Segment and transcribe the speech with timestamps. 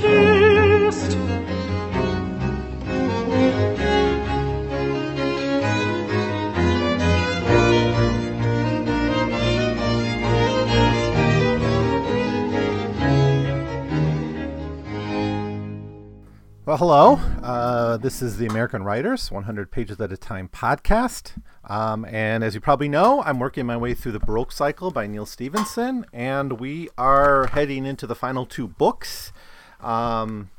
[0.00, 1.16] der ist.
[16.66, 17.20] Well, hello.
[17.42, 21.32] Uh, this is the American Writers 100 Pages at a Time podcast.
[21.66, 25.06] Um, and as you probably know, I'm working my way through the Baroque cycle by
[25.06, 29.32] Neal Stephenson, and we are heading into the final two books,
[29.80, 30.50] um,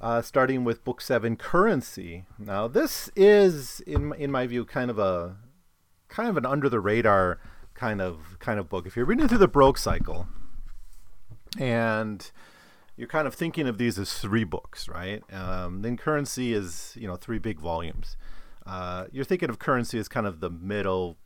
[0.00, 2.24] uh, starting with Book Seven, Currency.
[2.38, 5.36] Now, this is, in in my view, kind of a
[6.08, 7.38] kind of an under the radar
[7.74, 8.84] kind of kind of book.
[8.84, 10.26] If you're reading through the Baroque cycle,
[11.56, 12.28] and
[12.96, 15.22] you're kind of thinking of these as three books, right?
[15.32, 18.16] Um, then currency is you know three big volumes.
[18.66, 21.18] Uh, you're thinking of currency as kind of the middle.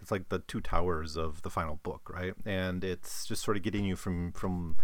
[0.00, 2.34] It's like the two towers of the final book, right?
[2.44, 4.76] And it's just sort of getting you from from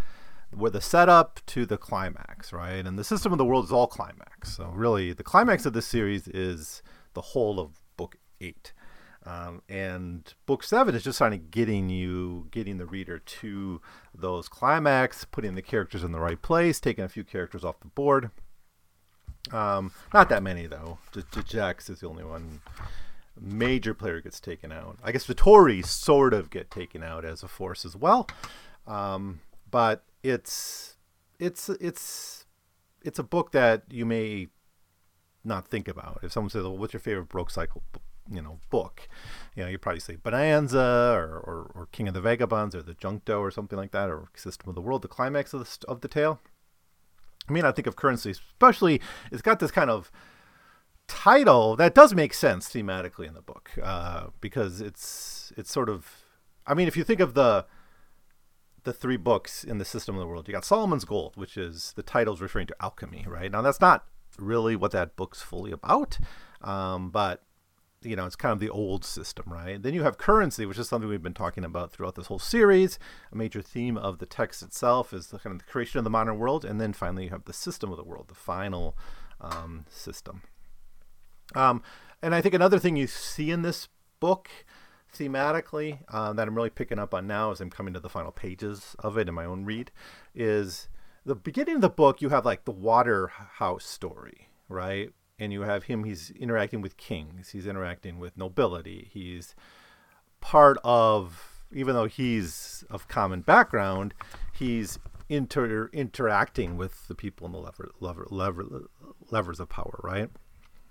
[0.51, 2.87] where the setup to the climax, right?
[2.87, 4.57] And the system of the world is all climax.
[4.57, 6.83] So really, the climax of this series is
[7.15, 8.73] the whole of book eight.
[9.27, 13.81] Um, and book seven is just kind of getting you, getting the reader to
[14.15, 17.89] those climax, putting the characters in the right place, taking a few characters off the
[17.89, 18.31] board.
[19.53, 20.99] Um, not that many though.
[21.47, 22.61] Jax is the only one.
[23.41, 24.99] Major player gets taken out.
[25.03, 28.29] I guess the Tories sort of get taken out as a force as well,
[28.87, 29.41] um,
[29.71, 30.97] but it's
[31.39, 32.47] it's it's
[33.05, 34.49] it's a book that you may
[35.45, 36.19] not think about.
[36.25, 37.85] If someone says, "Well, what's your favorite Baroque cycle
[38.31, 39.09] you know book
[39.55, 42.95] you know you probably say bonanza or, or, or, king of the vagabonds or the
[42.95, 46.01] juncto or something like that or system of the world the climax of the, of
[46.01, 46.41] the tale
[47.49, 50.11] i mean i think of currency especially it's got this kind of
[51.07, 56.25] title that does make sense thematically in the book uh, because it's it's sort of
[56.67, 57.65] i mean if you think of the
[58.85, 61.93] the three books in the system of the world you got solomon's gold which is
[61.97, 63.51] the title's referring to alchemy right?
[63.51, 64.05] Now that's not
[64.39, 66.19] really what that book's fully about
[66.61, 67.43] um, but
[68.03, 69.83] you know, it's kind of the old system, right?
[69.83, 72.99] Then you have currency, which is something we've been talking about throughout this whole series.
[73.33, 76.11] A major theme of the text itself is the kind of the creation of the
[76.11, 78.97] modern world, and then finally you have the system of the world, the final
[79.41, 80.43] um, system.
[81.55, 81.83] Um,
[82.23, 83.89] and I think another thing you see in this
[84.21, 84.49] book
[85.15, 88.31] thematically uh, that I'm really picking up on now as I'm coming to the final
[88.31, 89.91] pages of it in my own read
[90.35, 90.89] is
[91.25, 92.21] the beginning of the book.
[92.21, 95.11] You have like the Waterhouse story, right?
[95.39, 99.55] And you have him he's interacting with kings he's interacting with nobility he's
[100.41, 104.15] part of even though he's of common background
[104.53, 108.89] he's inter interacting with the people in the lever, lever, lever,
[109.31, 110.31] levers of power right?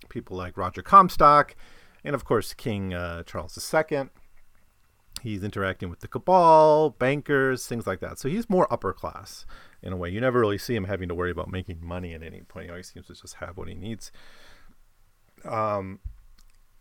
[0.10, 1.56] People like roger comstock
[2.04, 4.04] and of course king uh, charles ii
[5.24, 8.20] he's interacting with the cabal bankers things like that.
[8.20, 9.46] So he's more upper class
[9.82, 10.10] in a way.
[10.10, 12.66] You never really see him having to worry about making money at any point.
[12.66, 14.12] He always seems to just have what he needs.
[15.46, 16.00] Um,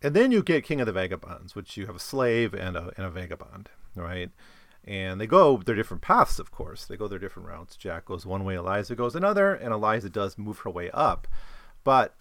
[0.03, 2.93] and then you get King of the Vagabonds, which you have a slave and a,
[2.97, 4.31] and a vagabond, right?
[4.85, 6.87] And they go their different paths, of course.
[6.87, 7.77] They go their different routes.
[7.77, 11.27] Jack goes one way, Eliza goes another, and Eliza does move her way up.
[11.83, 12.15] But,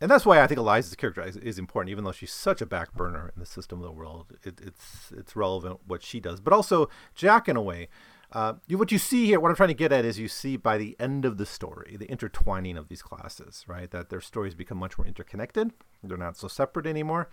[0.00, 2.66] and that's why I think Eliza's character is, is important, even though she's such a
[2.66, 4.26] back burner in the system of the world.
[4.44, 7.88] It, it's it's relevant what she does, but also Jack in a way
[8.34, 10.76] uh, what you see here, what I'm trying to get at is you see by
[10.76, 13.88] the end of the story, the intertwining of these classes, right?
[13.92, 15.72] That their stories become much more interconnected.
[16.02, 17.28] They're not so separate anymore.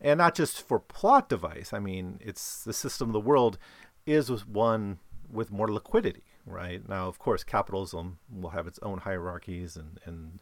[0.00, 1.74] And not just for plot device.
[1.74, 3.58] I mean, it's the system of the world
[4.06, 4.98] is one
[5.30, 6.86] with more liquidity, right?
[6.88, 10.40] Now, of course, capitalism will have its own hierarchies and, and,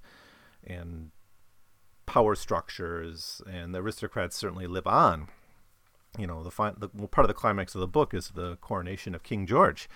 [0.65, 1.11] and
[2.07, 5.29] power structures, and the aristocrats certainly live on
[6.19, 8.57] you know, the, fi- the well, part of the climax of the book is the
[8.57, 9.89] coronation of King George.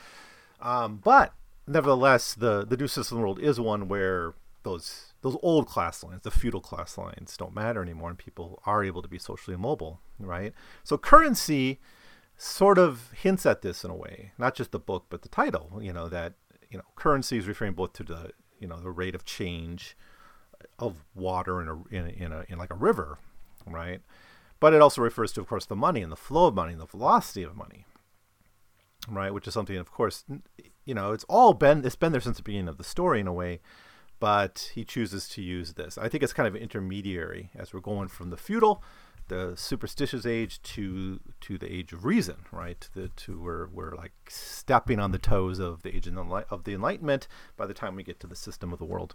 [0.61, 1.35] Um, but
[1.67, 4.35] nevertheless, the the new system world is one where
[4.65, 8.85] those those old class lines, the feudal class lines, don't matter anymore, and people are
[8.85, 10.53] able to be socially mobile, right?
[10.85, 11.79] So currency
[12.37, 15.79] sort of hints at this in a way, not just the book, but the title.
[15.81, 16.35] You know that
[16.71, 19.97] you know currency is referring both to the you know the rate of change
[20.79, 23.19] of water in a in a, in, a, in like a river,
[23.67, 24.01] right?
[24.61, 26.81] But it also refers to, of course, the money and the flow of money and
[26.81, 27.87] the velocity of money,
[29.09, 29.33] right?
[29.33, 30.25] Which is something, of course,
[30.85, 33.27] you know, it's all been it's been there since the beginning of the story in
[33.27, 33.61] a way,
[34.21, 35.97] but he chooses to use this.
[35.97, 38.83] I think it's kind of intermediary as we're going from the feudal,
[39.29, 42.89] the superstitious age to to the age of reason, right?
[42.95, 47.29] The, to we're we're like stepping on the toes of the age of the Enlightenment
[47.57, 49.15] by the time we get to the system of the world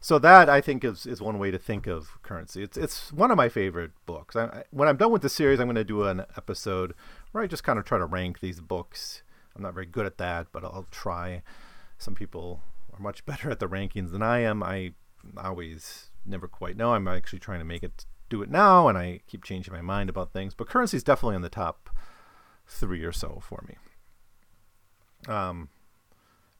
[0.00, 2.62] so that I think is, is one way to think of currency.
[2.62, 4.36] It's it's one of my favorite books.
[4.36, 6.94] I, when I'm done with the series, I'm going to do an episode
[7.32, 9.22] where I just kind of try to rank these books
[9.56, 11.42] I'm not very good at that, but I'll try.
[11.98, 12.60] Some people
[12.92, 14.62] are much better at the rankings than I am.
[14.62, 14.92] I
[15.36, 16.92] always never quite know.
[16.92, 20.10] I'm actually trying to make it do it now, and I keep changing my mind
[20.10, 20.54] about things.
[20.54, 21.88] But currency is definitely in the top
[22.66, 25.32] three or so for me.
[25.32, 25.70] Um,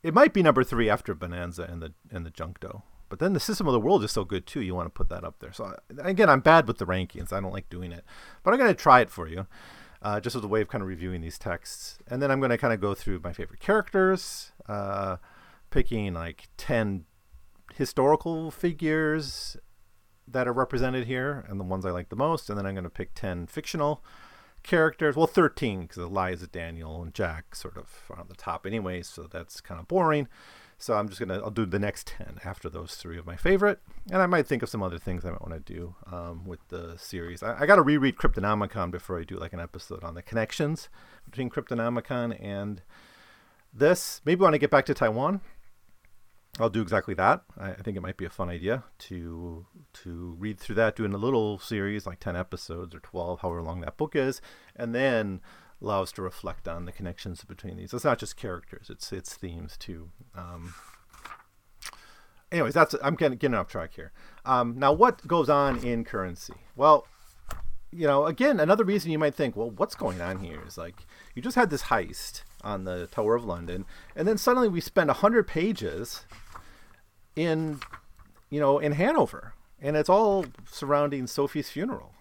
[0.03, 2.83] it might be number three after Bonanza and the and the Juncto.
[3.09, 4.61] But then the system of the world is so good too.
[4.61, 5.53] You want to put that up there.
[5.53, 7.33] So again, I'm bad with the rankings.
[7.33, 8.05] I don't like doing it,
[8.43, 9.47] but I'm going to try it for you,
[10.03, 11.99] uh, just as a way of kind of reviewing these texts.
[12.09, 15.17] And then I'm going to kind of go through my favorite characters, uh,
[15.71, 17.05] picking like ten
[17.75, 19.57] historical figures
[20.29, 22.51] that are represented here, and the ones I like the most.
[22.51, 24.03] And then I'm going to pick ten fictional
[24.67, 25.17] characters.
[25.17, 29.23] Well, 13 because Eliza, Daniel, and Jack sort of are on the top anyway, so
[29.23, 30.29] that's kind of boring.
[30.79, 33.81] So I'm just gonna I'll do the next ten after those three of my favorite,
[34.13, 36.61] and I might think of some other things I might want to do um, with
[36.69, 37.43] the series.
[37.43, 40.91] I, I got to reread Cryptonomicon before I do like an episode on the connections
[41.25, 42.83] between Cryptonomicon and
[43.73, 44.21] this.
[44.27, 45.41] Maybe when I get back to Taiwan,
[46.61, 47.43] I'll do exactly that.
[47.59, 49.65] I, I think it might be a fun idea to
[50.05, 53.81] to read through that, doing a little series like ten episodes or twelve, however long
[53.81, 54.43] that book is,
[54.77, 55.41] and then
[55.81, 57.93] allow us to reflect on the connections between these.
[57.93, 60.11] It's not just characters; it's it's themes too.
[60.35, 60.75] Um,
[62.51, 64.13] anyways, that's I'm getting, getting off track here.
[64.45, 66.55] Um, now, what goes on in currency?
[66.75, 67.07] Well,
[67.91, 71.07] you know, again, another reason you might think, well, what's going on here is like
[71.35, 73.85] you just had this heist on the Tower of London,
[74.15, 76.25] and then suddenly we spend hundred pages
[77.35, 77.81] in,
[78.51, 82.13] you know, in Hanover, and it's all surrounding Sophie's funeral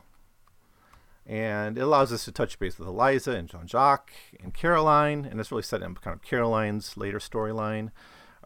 [1.26, 4.12] and it allows us to touch base with Eliza and Jean Jacques
[4.42, 7.92] and Caroline, and it's really setting up kind of Caroline's later storyline,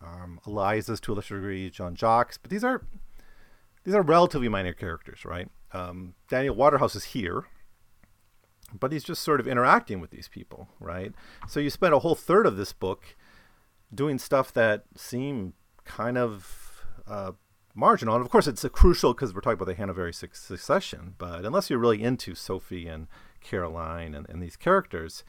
[0.01, 2.83] um, Eliza's to a lesser degree, Jean Jacques, but these are
[3.83, 5.49] these are relatively minor characters, right?
[5.71, 7.45] Um, Daniel Waterhouse is here,
[8.77, 11.13] but he's just sort of interacting with these people, right?
[11.47, 13.15] So you spend a whole third of this book
[13.93, 15.53] doing stuff that seem
[15.85, 17.31] kind of uh,
[17.79, 18.15] marginal.
[18.15, 21.15] And of course, it's crucial because we're talking about the Hanoverian succession.
[21.17, 23.07] But unless you're really into Sophie and
[23.41, 25.23] Caroline and, and these characters,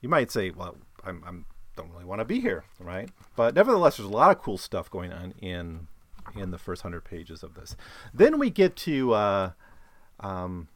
[0.00, 1.44] you might say, well, I'm, I'm
[1.76, 3.08] don't really want to be here, right?
[3.36, 5.88] But nevertheless, there's a lot of cool stuff going on in
[6.36, 7.76] in the first hundred pages of this.
[8.14, 9.50] Then we get to uh,
[10.20, 10.68] um,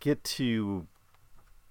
[0.00, 0.86] get to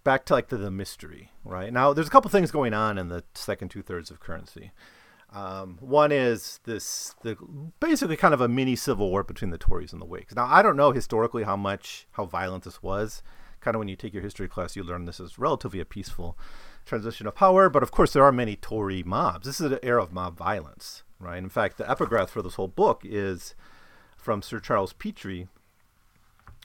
[0.03, 1.71] back to like the, the mystery, right?
[1.71, 4.71] Now, there's a couple things going on in the second two thirds of currency.
[5.31, 7.37] Um, one is this the
[7.79, 10.35] basically kind of a mini civil war between the Tories and the Whigs.
[10.35, 13.21] Now I don't know historically how much how violent this was.
[13.61, 16.37] Kind of when you take your history class, you learn this is relatively a peaceful
[16.85, 17.69] transition of power.
[17.69, 19.45] But of course, there are many Tory mobs.
[19.45, 21.37] This is an era of mob violence, right?
[21.37, 23.53] In fact, the epigraph for this whole book is
[24.17, 25.47] from Sir Charles Petrie.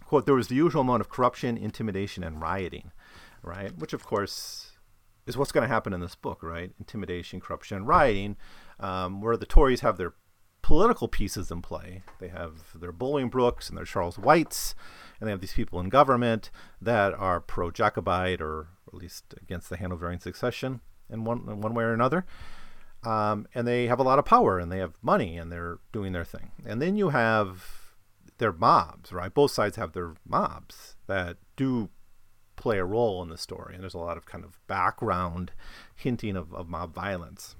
[0.06, 2.92] Quote: There was the usual amount of corruption, intimidation, and rioting,
[3.42, 3.76] right?
[3.76, 4.73] Which of course
[5.26, 6.72] is what's going to happen in this book, right?
[6.78, 8.36] Intimidation, corruption, and rioting,
[8.78, 10.14] um, where the Tories have their
[10.62, 12.02] political pieces in play.
[12.20, 14.74] They have their Bolingbrokes and their Charles Whites,
[15.20, 16.50] and they have these people in government
[16.80, 20.80] that are pro Jacobite or at least against the Hanoverian succession
[21.10, 22.24] in one, in one way or another.
[23.02, 26.12] Um, and they have a lot of power and they have money and they're doing
[26.12, 26.52] their thing.
[26.66, 27.84] And then you have
[28.38, 29.32] their mobs, right?
[29.32, 31.90] Both sides have their mobs that do
[32.56, 33.74] play a role in the story.
[33.74, 35.52] And there's a lot of kind of background
[35.94, 37.56] hinting of, of mob violence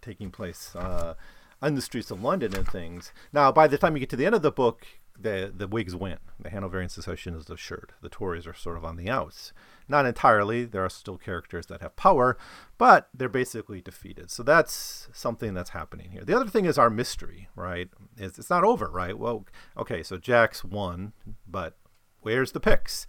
[0.00, 1.14] taking place uh,
[1.60, 3.12] on the streets of London and things.
[3.32, 4.86] Now, by the time you get to the end of the book,
[5.22, 6.18] the the Whigs win.
[6.38, 7.92] The Hanoverian secession is assured.
[8.00, 9.52] The Tories are sort of on the outs.
[9.88, 10.64] Not entirely.
[10.64, 12.38] There are still characters that have power,
[12.78, 14.30] but they're basically defeated.
[14.30, 16.24] So that's something that's happening here.
[16.24, 17.88] The other thing is our mystery, right?
[18.16, 19.18] Is it's not over, right?
[19.18, 19.44] Well,
[19.76, 21.12] okay, so Jack's won,
[21.46, 21.76] but
[22.20, 23.06] where's the Pyx?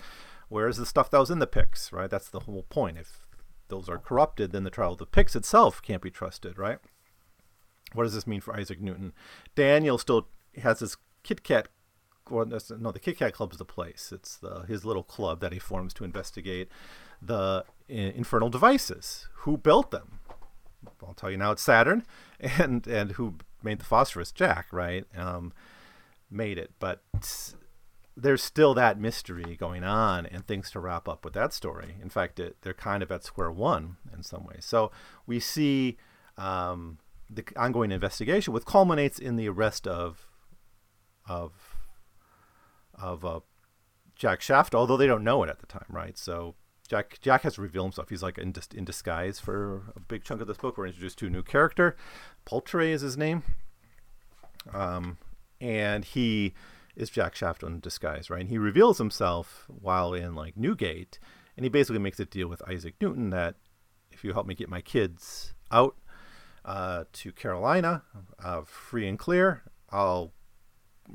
[0.51, 2.09] Where's the stuff that was in the Pyx, right?
[2.09, 2.97] That's the whole point.
[2.97, 3.21] If
[3.69, 6.77] those are corrupted, then the trial of the Pyx itself can't be trusted, right?
[7.93, 9.13] What does this mean for Isaac Newton?
[9.55, 10.27] Daniel still
[10.61, 11.69] has his Kit Kat,
[12.29, 12.43] no,
[12.91, 14.11] the Kit Kat Club is the place.
[14.13, 16.67] It's the, his little club that he forms to investigate
[17.21, 19.29] the infernal devices.
[19.43, 20.19] Who built them?
[21.01, 21.51] I'll tell you now.
[21.51, 22.05] It's Saturn,
[22.41, 24.33] and and who made the phosphorus?
[24.33, 25.05] Jack, right?
[25.15, 25.53] Um,
[26.29, 27.03] made it, but
[28.21, 31.95] there's still that mystery going on and things to wrap up with that story.
[32.01, 34.63] In fact, it, they're kind of at square one in some ways.
[34.63, 34.91] So
[35.25, 35.97] we see
[36.37, 36.99] um,
[37.29, 40.27] the ongoing investigation, which culminates in the arrest of
[41.27, 41.75] of
[42.93, 43.39] of uh,
[44.15, 46.17] Jack Shaftoe, although they don't know it at the time, right?
[46.17, 46.55] So
[46.87, 48.09] Jack Jack has to reveal himself.
[48.09, 50.77] He's like in, in disguise for a big chunk of this book.
[50.77, 51.95] We're introduced to a new character.
[52.45, 53.43] Poultry is his name,
[54.73, 55.17] um,
[55.59, 56.53] and he
[56.95, 58.41] is Jack Shaftoe in disguise, right?
[58.41, 61.19] And he reveals himself while in like Newgate,
[61.55, 63.55] and he basically makes a deal with Isaac Newton that
[64.11, 65.95] if you help me get my kids out
[66.65, 68.03] uh, to Carolina,
[68.43, 70.33] uh, free and clear, I'll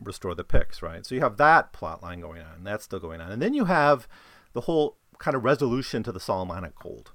[0.02, 1.04] restore the Pyx, right?
[1.04, 3.30] So you have that plot line going on, and that's still going on.
[3.30, 4.08] And then you have
[4.52, 7.12] the whole kind of resolution to the Solomonic Gold.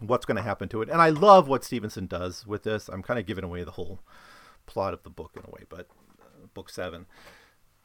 [0.00, 0.88] What's going to happen to it?
[0.88, 2.88] And I love what Stephenson does with this.
[2.88, 4.00] I'm kind of giving away the whole
[4.66, 5.88] plot of the book in a way, but
[6.54, 7.06] book seven.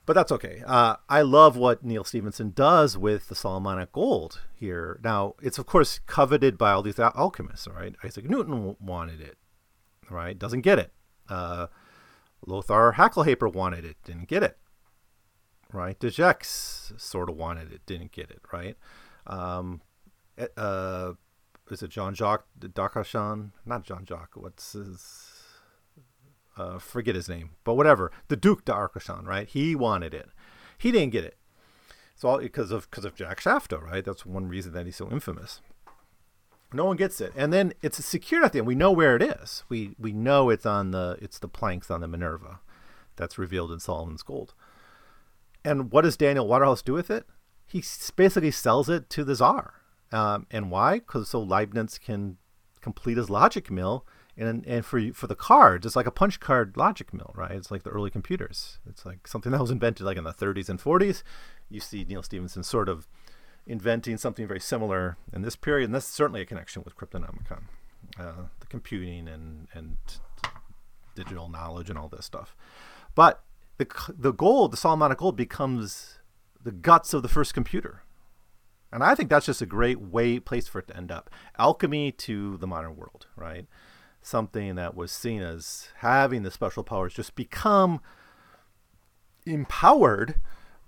[0.05, 0.61] But that's okay.
[0.65, 4.99] Uh, I love what Neal Stephenson does with the Solomonic gold here.
[5.03, 7.95] Now, it's of course coveted by all these al- alchemists, right?
[8.03, 9.37] Isaac Newton wanted it,
[10.09, 10.37] right?
[10.37, 10.93] Doesn't get it.
[11.27, 11.67] Uh,
[12.45, 14.57] Lothar Hacklheber wanted it, didn't get it,
[15.73, 15.99] right?
[15.99, 18.77] De sort of wanted it, didn't get it, right?
[19.25, 19.81] Um,
[20.55, 21.13] uh,
[21.71, 23.51] is it Jean Jacques d'Arcachon?
[23.65, 24.35] Not Jean Jacques.
[24.35, 25.31] What's his?
[26.57, 28.11] Uh, forget his name, but whatever.
[28.29, 29.47] The Duke d'Arcachon, right?
[29.47, 30.29] He wanted it.
[30.77, 31.37] He didn't get it.
[32.13, 34.03] It's all because of because of Jack Shaftoe, right?
[34.03, 35.59] That's one reason that he's so infamous.
[36.71, 38.67] No one gets it, and then it's secured at the end.
[38.67, 39.63] We know where it is.
[39.67, 42.59] We we know it's on the it's the planks on the Minerva,
[43.15, 44.53] that's revealed in Solomon's Gold.
[45.63, 47.25] And what does Daniel Waterhouse do with it?
[47.65, 47.83] He
[48.15, 49.73] basically sells it to the Czar.
[50.11, 50.99] Um, and why?
[50.99, 52.37] Because so Leibniz can
[52.81, 54.05] complete his logic mill
[54.37, 57.51] and and for for the cards, it's like a punch card logic mill, right?
[57.51, 58.79] It's like the early computers.
[58.89, 61.23] It's like something that was invented like in the 30s and 40s.
[61.69, 63.07] You see Neal Stephenson sort of
[63.65, 67.63] inventing something very similar in this period, and that's certainly a connection with Cryptonomicon,
[68.19, 69.97] uh, the computing and and
[71.15, 72.55] digital knowledge and all this stuff.
[73.15, 73.43] But
[73.77, 73.87] the
[74.17, 76.19] the gold, the Solomonic gold, becomes
[76.61, 78.01] the guts of the first computer.
[78.91, 81.29] And I think that's just a great way place for it to end up.
[81.59, 83.67] Alchemy to the modern world, right?
[84.25, 88.01] Something that was seen as having the special powers just become
[89.45, 90.37] empowered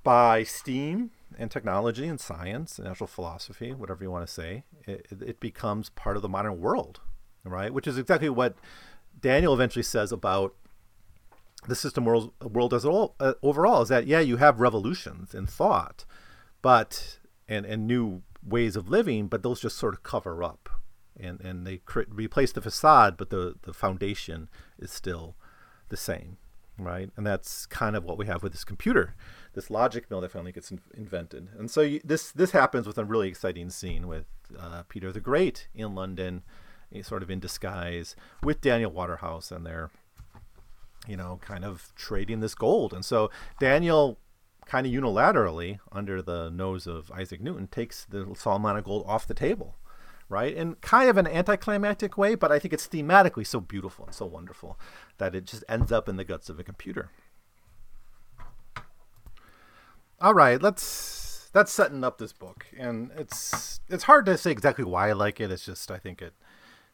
[0.04, 4.64] by steam and technology and science and natural philosophy, whatever you want to say.
[4.88, 7.02] It, it becomes part of the modern world,
[7.44, 7.72] right?
[7.72, 8.56] Which is exactly what
[9.22, 10.56] Daniel eventually says about
[11.68, 15.46] the system world, world as all, uh, overall is that yeah you have revolutions in
[15.46, 16.06] thought
[16.62, 20.70] but and and new ways of living but those just sort of cover up
[21.20, 25.36] and and they cr- replace the facade but the the foundation is still
[25.90, 26.38] the same
[26.80, 27.10] right?
[27.18, 29.16] And that's kind of what we have with this computer
[29.54, 31.50] this logic mill that finally gets in- invented.
[31.58, 34.26] And so you, this this happens with a really exciting scene with
[34.58, 36.44] uh, peter the great in london
[37.02, 39.90] sort of in disguise with daniel waterhouse and their
[41.08, 42.94] you know, kind of trading this gold.
[42.94, 44.20] And so Daniel
[44.66, 49.34] kind of unilaterally, under the nose of Isaac Newton, takes the Solomonic gold off the
[49.34, 49.78] table,
[50.30, 50.54] right?
[50.54, 54.26] In kind of an anticlimactic way, but I think it's thematically so beautiful and so
[54.26, 54.78] wonderful
[55.18, 57.10] that it just ends up in the guts of a computer.
[60.20, 64.84] All right, let's that's setting up this book, and it's it's hard to say exactly
[64.84, 65.52] why I like it.
[65.52, 66.34] It's just I think it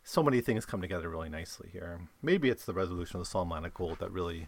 [0.03, 2.01] so many things come together really nicely here.
[2.21, 4.47] Maybe it's the resolution of the Solomonic Gold that really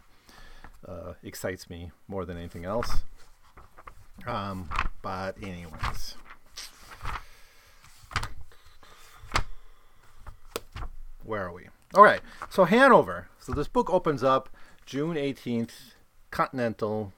[0.86, 3.02] uh, excites me more than anything else.
[4.26, 4.68] Um,
[5.02, 6.16] but anyways,
[11.26, 11.68] where are we?
[11.94, 13.28] All right, so Hanover.
[13.38, 14.48] So this book opens up
[14.84, 15.92] June 18th,
[16.30, 17.12] Continental,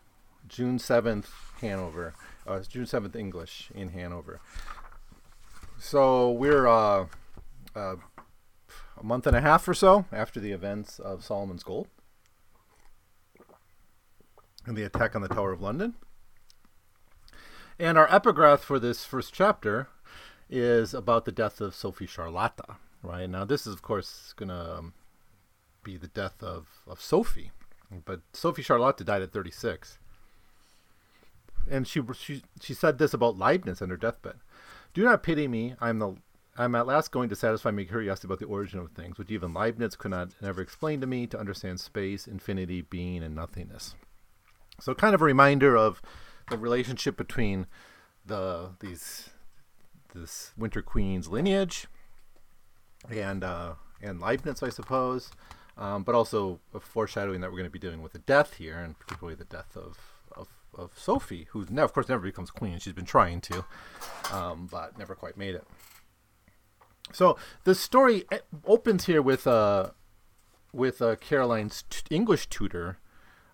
[0.48, 1.26] June 7th,
[1.60, 2.14] Hanover.
[2.46, 4.40] Uh, June 7th, English in Hanover.
[5.78, 7.06] So we're uh,
[7.76, 7.96] uh,
[8.96, 11.88] a month and a half or so after the events of Solomon's Gold
[14.66, 15.94] and the attack on the Tower of London.
[17.78, 19.88] And our epigraph for this first chapter
[20.50, 22.76] is about the death of Sophie Charlotta.
[23.02, 24.92] Right now, this is of course going to um,
[25.84, 27.52] be the death of, of Sophie,
[28.04, 29.98] but Sophie Charlotta died at 36.
[31.70, 34.36] And she, she she said this about Leibniz on her deathbed:
[34.94, 35.74] "Do not pity me.
[35.80, 36.16] I am the
[36.58, 39.54] I'm at last going to satisfy my curiosity about the origin of things, which even
[39.54, 43.94] Leibniz could not ever explain to me to understand space, infinity, being, and nothingness.
[44.80, 46.02] So, kind of a reminder of
[46.50, 47.66] the relationship between
[48.26, 49.30] the these
[50.14, 51.86] this Winter Queen's lineage
[53.10, 55.30] and uh, and Leibniz, I suppose,
[55.76, 58.78] um, but also a foreshadowing that we're going to be dealing with the death here,
[58.78, 59.98] and particularly the death of
[60.36, 62.78] of, of Sophie, who now, of course, never becomes queen.
[62.78, 63.64] She's been trying to,
[64.32, 65.64] um, but never quite made it.
[67.12, 69.90] So the story eh, opens here with uh,
[70.72, 72.98] with uh, Caroline's t- English tutor,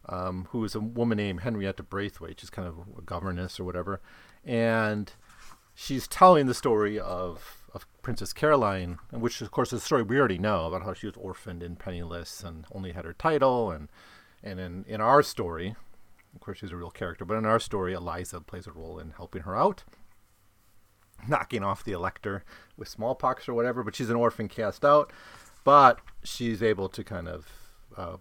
[0.09, 4.01] um, who is a woman named Henrietta Braithwaite, she's kind of a governess or whatever,
[4.45, 5.13] and
[5.75, 10.19] she's telling the story of of Princess Caroline, which of course is a story we
[10.19, 13.89] already know about how she was orphaned and penniless and only had her title, and
[14.43, 15.75] and in in our story,
[16.35, 19.11] of course she's a real character, but in our story, Eliza plays a role in
[19.11, 19.85] helping her out.
[21.29, 22.45] knocking off the elector
[22.77, 23.83] with smallpox or whatever.
[23.83, 25.13] But she's an orphan cast out,
[25.65, 27.47] but she's able to kind of
[27.97, 28.17] uh,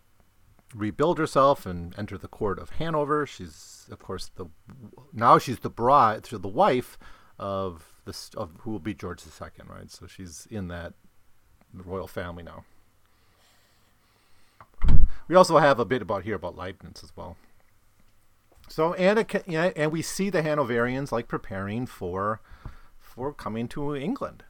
[0.74, 3.26] rebuild herself and enter the court of Hanover.
[3.26, 4.46] She's of course the
[5.12, 6.98] now she's the bride, so the wife
[7.38, 7.93] of
[8.36, 9.90] of who will be George II, right?
[9.92, 10.94] So she's in that
[11.74, 12.66] royal family now.
[15.28, 17.38] We also have a bit about here about Leibniz as well.
[18.68, 22.42] So and it, and we see the Hanoverians like preparing for
[23.00, 24.44] for coming to England,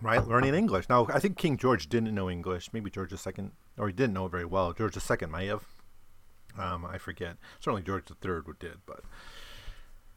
[0.00, 0.26] right?
[0.26, 0.88] Learning English.
[0.88, 2.70] Now I think King George didn't know English.
[2.72, 4.72] Maybe George II, or he didn't know it very well.
[4.72, 5.64] George II may have.
[6.56, 7.36] Um, I forget.
[7.58, 9.00] Certainly George III would did, but.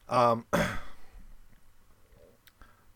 [0.10, 0.46] Um,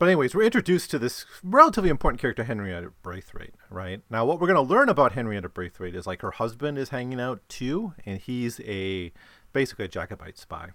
[0.02, 4.02] But anyways, we're introduced to this relatively important character, Henrietta Braithwaite, right?
[4.10, 7.22] Now, what we're going to learn about Henrietta Braithwaite is like her husband is hanging
[7.22, 9.14] out too, and he's a
[9.54, 10.70] basically a Jacobite spy.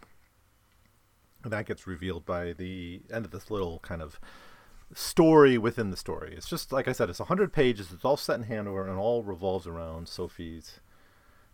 [1.42, 4.20] And that gets revealed by the end of this little kind of
[4.94, 6.32] story within the story.
[6.36, 7.90] It's just like I said, it's 100 pages.
[7.92, 10.78] It's all set in Hanover and all revolves around Sophie's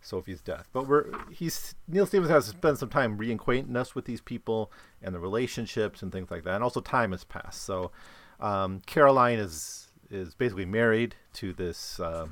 [0.03, 0.69] Sophie's death.
[0.73, 5.15] But we're he's Neil Stevens has spent some time reacquainting us with these people and
[5.15, 6.55] the relationships and things like that.
[6.55, 7.63] And also time has passed.
[7.63, 7.91] So
[8.39, 12.27] um, Caroline is is basically married to this uh,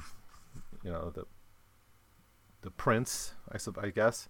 [0.84, 1.26] you know the
[2.62, 4.30] the prince, I, I guess.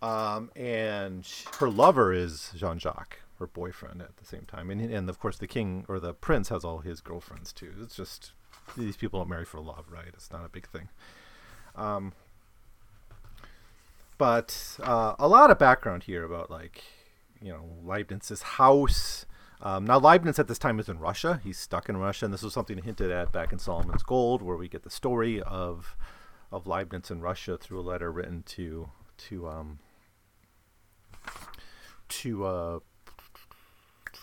[0.00, 4.70] Um, and she, her lover is Jean Jacques, her boyfriend at the same time.
[4.70, 7.72] And, and of course, the king or the prince has all his girlfriends too.
[7.80, 8.32] It's just
[8.76, 10.08] these people don't marry for love, right?
[10.08, 10.88] It's not a big thing.
[11.76, 12.12] Um,
[14.22, 16.84] but uh, a lot of background here about like
[17.40, 19.26] you know Leibniz's house.
[19.60, 21.40] Um, now Leibniz at this time is in Russia.
[21.42, 24.56] He's stuck in Russia, and this was something hinted at back in Solomon's Gold, where
[24.56, 25.96] we get the story of
[26.52, 28.90] of Leibniz in Russia through a letter written to
[29.26, 29.80] to um,
[32.08, 32.78] to uh,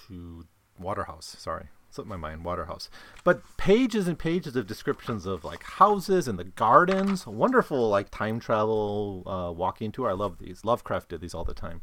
[0.08, 0.46] to
[0.80, 1.36] Waterhouse.
[1.38, 2.44] Sorry, slipped my mind.
[2.44, 2.90] Waterhouse,
[3.24, 7.26] but pages and pages of descriptions of like houses and the gardens.
[7.28, 10.10] Wonderful like time travel uh, walking tour.
[10.10, 10.66] I love these.
[10.66, 11.82] Lovecraft did these all the time.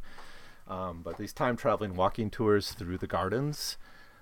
[0.69, 3.77] Um, but these time traveling walking tours through the gardens.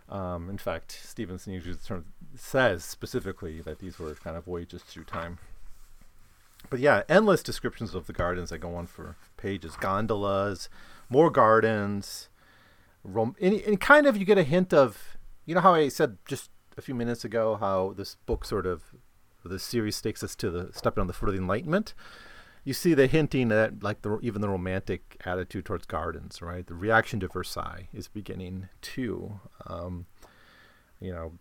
[0.08, 1.78] Um, in fact, Stephenson usually
[2.36, 5.38] says specifically that these were kind of voyages through time.
[6.70, 9.76] But yeah, endless descriptions of the gardens that go on for pages.
[9.76, 10.68] Gondolas,
[11.08, 12.28] more gardens.
[13.02, 15.13] Rom- and kind of you get a hint of
[15.46, 18.82] you know how I said just a few minutes ago how this book sort of
[19.44, 21.94] the series takes us to the stepping on the foot of the Enlightenment.
[22.64, 26.66] You see the hinting that like the even the romantic attitude towards gardens, right?
[26.66, 29.40] The reaction to Versailles is beginning too.
[29.66, 30.06] Um,
[30.98, 31.32] you know,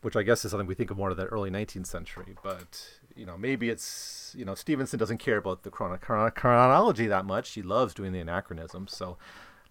[0.00, 2.36] which I guess is something we think of more of that early 19th century.
[2.42, 7.06] But you know, maybe it's you know Stephenson doesn't care about the chron- chron- chronology
[7.06, 7.50] that much.
[7.50, 8.96] He loves doing the anachronisms.
[8.96, 9.18] So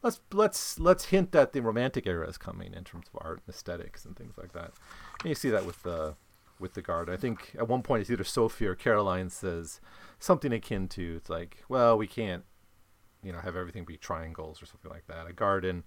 [0.06, 3.54] let's let's let's hint that the romantic era is coming in terms of art and
[3.54, 4.72] aesthetics and things like that.
[5.22, 6.16] And you see that with the
[6.60, 7.10] with the guard.
[7.10, 9.82] I think at one point it's either Sophie or Caroline says
[10.20, 12.44] something akin to it's like, well, we can't,
[13.24, 15.28] you know, have everything be triangles or something like that.
[15.28, 15.84] A garden,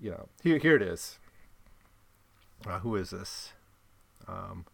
[0.00, 1.18] you know, here here it is.
[2.66, 3.52] Uh, who is this?
[4.26, 4.64] Um,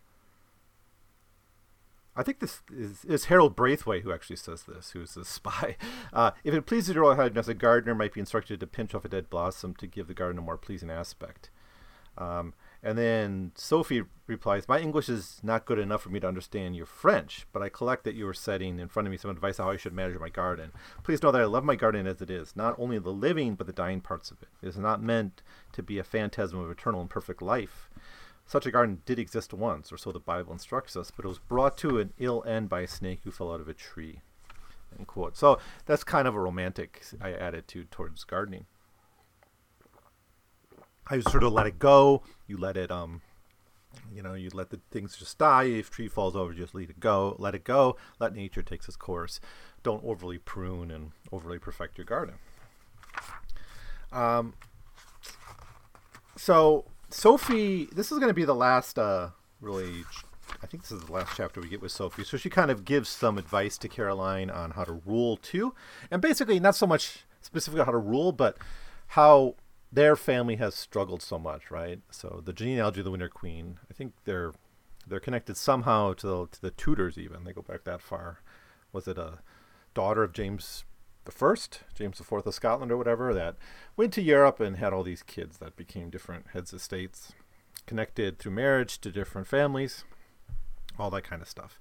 [2.19, 5.77] I think this is, is, Harold Braithwaite who actually says this, who's a spy.
[6.11, 9.09] Uh, if it pleases your highness, a gardener might be instructed to pinch off a
[9.09, 11.51] dead blossom to give the garden a more pleasing aspect.
[12.17, 16.77] Um, and then Sophie replies, My English is not good enough for me to understand
[16.77, 19.61] your French, but I collect that you are setting in front of me some advice
[19.61, 20.73] on how I should manage my garden.
[21.03, 23.67] Please know that I love my garden as it is, not only the living, but
[23.67, 24.49] the dying parts of it.
[24.63, 27.88] It is not meant to be a phantasm of eternal and perfect life.
[28.49, 31.39] Such a garden did exist once, or so the Bible instructs us, but it was
[31.39, 34.23] brought to an ill end by a snake who fell out of a tree.
[34.97, 35.37] End quote.
[35.37, 38.65] So that's kind of a romantic attitude towards gardening.
[41.07, 42.23] I sort of let it go.
[42.47, 43.21] You let it, um,
[44.11, 45.65] you know, you let the things just die.
[45.65, 47.37] If tree falls over, just let it go.
[47.39, 47.99] Let it go.
[48.19, 49.41] Let nature take its course.
[49.83, 52.37] Don't overly prune and overly perfect your garden.
[54.11, 54.55] Um,
[56.35, 60.05] so Sophie, this is going to be the last, uh, really,
[60.63, 62.25] I think this is the last chapter we get with Sophie.
[62.25, 65.75] So she kind of gives some advice to Caroline on how to rule too,
[66.11, 68.59] and basically not so much specifically how to rule, but
[69.09, 69.55] how
[69.91, 72.01] their family has struggled so much, right?
[72.11, 74.53] So the genealogy of the Winter Queen, I think they're
[75.07, 77.17] they're connected somehow to the, to the Tudors.
[77.17, 78.41] Even they go back that far.
[78.93, 79.39] Was it a
[79.95, 80.85] daughter of James
[81.29, 83.57] the first, James Fourth of Scotland or whatever, that
[83.99, 87.33] went to Europe and had all these kids that became different heads of states,
[87.87, 90.05] connected through marriage to different families,
[90.99, 91.79] all that kind of stuff.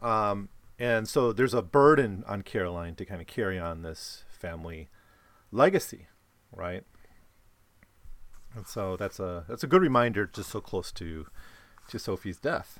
[0.00, 4.88] Um, and so there's a burden on Caroline to kind of carry on this family
[5.50, 6.06] legacy,
[6.52, 6.84] right?
[8.54, 11.26] And so that's a that's a good reminder, just so close to
[11.88, 12.78] to Sophie's death.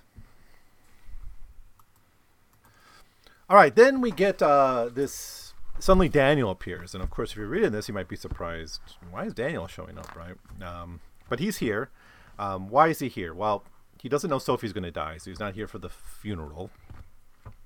[3.51, 5.44] All right, then we get uh, this.
[5.79, 8.81] Suddenly, Daniel appears, and of course, if you're reading this, you might be surprised.
[9.11, 10.37] Why is Daniel showing up, right?
[10.63, 11.91] Um, but he's here.
[12.39, 13.35] Um, why is he here?
[13.35, 13.65] Well,
[14.01, 16.71] he doesn't know Sophie's going to die, so he's not here for the funeral.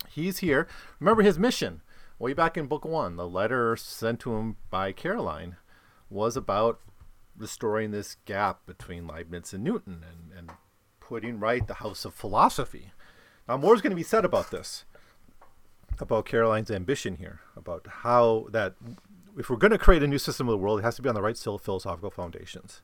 [0.08, 0.66] He's here.
[1.00, 1.80] Remember his mission
[2.18, 3.16] way back in book one.
[3.16, 5.56] The letter sent to him by Caroline
[6.10, 6.80] was about
[7.36, 10.50] restoring this gap between Leibniz and Newton and, and
[11.00, 12.92] putting right the house of philosophy.
[13.48, 14.84] Now, more is going to be said about this
[16.00, 18.74] about Caroline's ambition here, about how that
[19.38, 21.08] if we're going to create a new system of the world, it has to be
[21.08, 22.82] on the right philosophical foundations.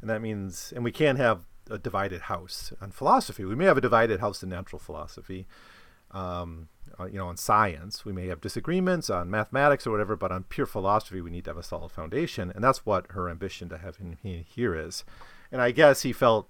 [0.00, 3.44] And that means, and we can't have a divided house on philosophy.
[3.44, 5.46] We may have a divided house in natural philosophy,
[6.10, 8.04] um, uh, you know, on science.
[8.04, 11.50] We may have disagreements on mathematics or whatever, but on pure philosophy, we need to
[11.50, 12.52] have a solid foundation.
[12.54, 15.04] And that's what her ambition to have him here is.
[15.50, 16.48] And I guess he felt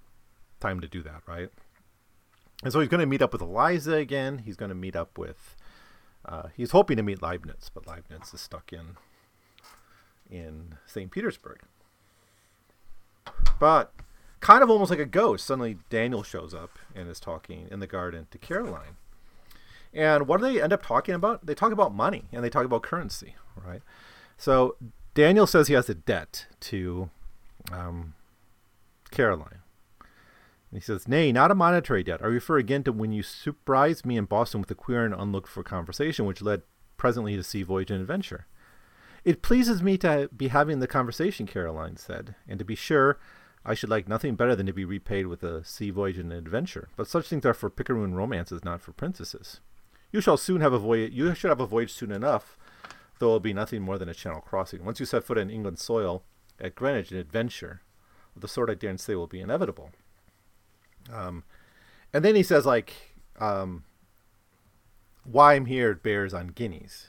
[0.59, 1.49] time to do that, right?
[2.63, 4.39] And so he's going to meet up with Eliza again.
[4.39, 5.55] He's going to meet up with
[6.27, 8.97] uh, he's hoping to meet Leibniz, but Leibniz is stuck in
[10.29, 11.09] in St.
[11.09, 11.59] Petersburg.
[13.59, 13.93] But
[14.39, 17.87] kind of almost like a ghost, suddenly Daniel shows up and is talking in the
[17.87, 18.97] garden to Caroline.
[19.93, 21.45] And what do they end up talking about?
[21.45, 23.35] They talk about money and they talk about currency,
[23.65, 23.81] right?
[24.37, 24.75] So
[25.13, 27.09] Daniel says he has a debt to
[27.71, 28.13] um,
[29.11, 29.59] Caroline.
[30.69, 32.21] And he says, Nay, not a monetary debt.
[32.21, 35.47] I refer again to when you surprised me in Boston with a queer and unlooked
[35.47, 36.63] for conversation, which led
[36.97, 38.47] presently to sea voyage and adventure.
[39.23, 43.19] It pleases me to be having the conversation, Caroline said, and to be sure,
[43.65, 46.37] I should like nothing better than to be repaid with a sea voyage and an
[46.37, 46.89] adventure.
[46.95, 49.59] But such things are for picaroon romances, not for princesses.
[50.11, 51.13] You shall soon have a voyage.
[51.13, 52.57] You should have a voyage soon enough,
[53.19, 54.85] though it will be nothing more than a channel crossing.
[54.85, 56.23] Once you set foot on England soil,
[56.59, 57.81] at Greenwich, an adventure
[58.35, 59.91] of the sort I daren't say will be inevitable.
[61.11, 61.43] Um,
[62.13, 62.93] and then he says like,
[63.39, 63.83] um,
[65.23, 67.07] "Why I'm here bears on guineas."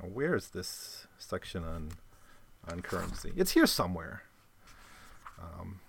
[0.00, 1.90] Now, where is this section on
[2.70, 3.32] on currency?
[3.36, 4.22] It's here somewhere.
[5.40, 5.80] Um,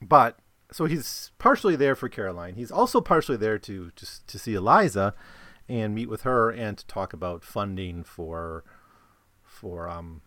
[0.00, 0.38] but
[0.70, 2.54] so he's partially there for Caroline.
[2.54, 5.14] He's also partially there to to, to see Eliza
[5.68, 8.64] and meet with her and to talk about funding for
[9.42, 10.22] for um,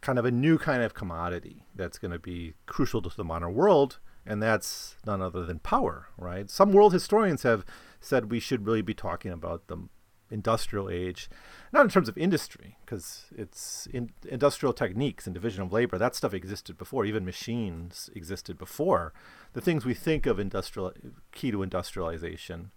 [0.00, 3.54] kind of a new kind of commodity that's going to be crucial to the modern
[3.54, 3.98] world
[4.30, 6.48] and that's none other than power, right?
[6.48, 7.64] Some world historians have
[7.98, 9.88] said we should really be talking about the
[10.30, 11.28] industrial age,
[11.72, 15.98] not in terms of industry, because it's in industrial techniques and division of labor.
[15.98, 17.04] That stuff existed before.
[17.04, 19.12] Even machines existed before.
[19.52, 20.92] The things we think of industrial
[21.32, 22.70] key to industrialization,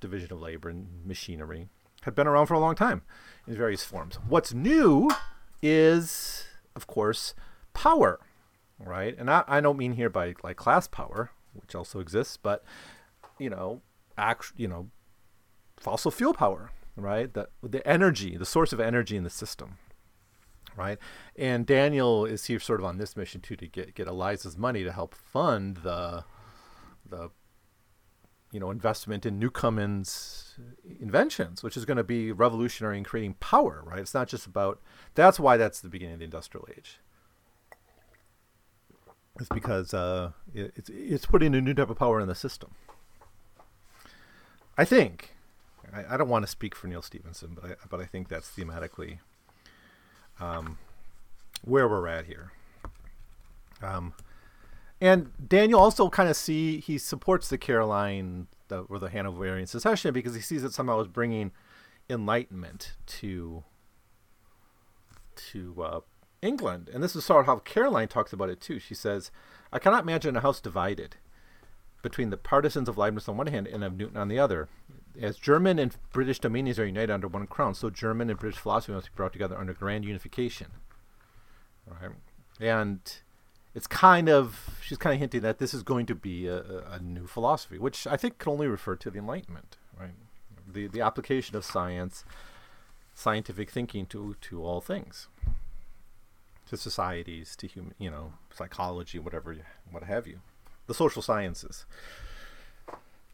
[0.00, 1.68] division of labor and machinery,
[2.02, 3.00] have been around for a long time
[3.46, 4.16] in various forms.
[4.28, 5.08] What's new
[5.62, 6.44] is,
[6.76, 7.32] of course,
[7.72, 8.20] power
[8.78, 9.16] right?
[9.18, 12.64] And I, I don't mean here by like class power, which also exists, but
[13.38, 13.82] you know,
[14.16, 14.90] act, you know,
[15.76, 17.32] fossil fuel power, right?
[17.32, 19.78] The the energy, the source of energy in the system,
[20.76, 20.98] right?
[21.36, 24.84] And Daniel is here sort of on this mission too to get get Eliza's money
[24.84, 26.24] to help fund the
[27.08, 27.30] the
[28.52, 30.58] you know investment in Newcomen's
[31.00, 33.98] inventions, which is going to be revolutionary in creating power, right?
[33.98, 34.80] It's not just about
[35.14, 36.98] that's why that's the beginning of the industrial age
[39.40, 42.72] is because uh, it, it's it's putting a new type of power in the system.
[44.76, 45.30] I think.
[45.92, 48.50] I, I don't want to speak for Neal Stephenson, but I, but I think that's
[48.50, 49.18] thematically
[50.40, 50.78] um,
[51.62, 52.52] where we're at here.
[53.82, 54.14] Um,
[55.00, 60.12] and Daniel also kind of see he supports the Caroline the, or the Hanoverian secession
[60.12, 61.52] because he sees it somehow as bringing
[62.08, 63.64] enlightenment to
[65.36, 66.00] to uh,
[66.44, 66.90] England.
[66.92, 68.78] And this is sort of how Caroline talks about it too.
[68.78, 69.30] She says,
[69.72, 71.16] I cannot imagine a house divided
[72.02, 74.68] between the partisans of Leibniz on one hand and of Newton on the other.
[75.20, 78.92] As German and British dominions are united under one crown, so German and British philosophy
[78.92, 80.68] must be brought together under grand unification.
[81.86, 82.10] Right?
[82.60, 83.00] And
[83.74, 86.98] it's kind of, she's kind of hinting that this is going to be a, a
[87.00, 90.14] new philosophy, which I think can only refer to the Enlightenment, right?
[90.66, 92.24] The, the application of science,
[93.14, 95.28] scientific thinking to, to all things
[96.68, 99.56] to societies, to human, you know, psychology, whatever,
[99.90, 100.40] what have you,
[100.86, 101.86] the social sciences.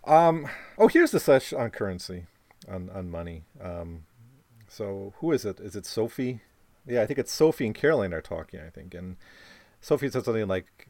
[0.05, 2.27] Um, oh, here's the sesh on currency,
[2.69, 3.45] on on money.
[3.61, 4.05] Um,
[4.69, 5.61] so who is it?
[5.61, 6.41] Is it Sophie?
[6.87, 8.61] Yeah, I think it's Sophie and Caroline are talking.
[8.61, 9.17] I think, and
[9.81, 10.89] Sophie said something like,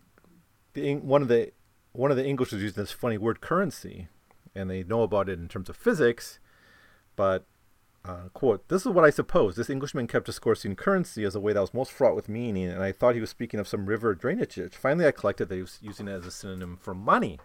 [0.75, 1.53] the one of the
[1.93, 4.09] one of the English is using this funny word currency,
[4.55, 6.39] and they know about it in terms of physics,
[7.17, 7.45] but
[8.05, 9.57] uh, quote, This is what I suppose.
[9.57, 12.83] This Englishman kept discoursing currency as a way that was most fraught with meaning, and
[12.83, 14.77] I thought he was speaking of some river drainage ditch.
[14.77, 17.39] Finally, I collected that he was using it as a synonym for money.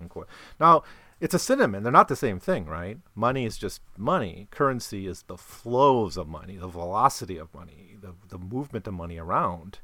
[0.00, 0.28] Unquote.
[0.60, 0.84] Now,
[1.20, 1.82] it's a synonym.
[1.82, 2.98] They're not the same thing, right?
[3.16, 4.46] Money is just money.
[4.52, 9.18] Currency is the flows of money, the velocity of money, the, the movement of money
[9.18, 9.80] around,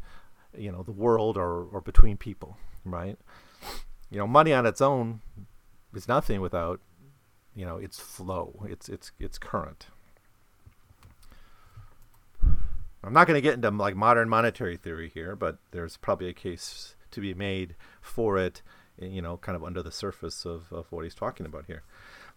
[0.56, 3.18] you know, the world or, or between people, right?
[4.10, 5.22] You know, money on its own
[5.92, 6.80] is nothing without,
[7.56, 9.86] you know, its flow, its its its current.
[13.06, 16.32] I'm not going to get into like modern monetary theory here, but there's probably a
[16.32, 18.62] case to be made for it,
[19.00, 21.82] eh, you know, kind of under the surface of, of what he's talking about here.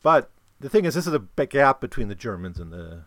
[0.03, 3.03] But the thing is, this is a big gap between the Germans and the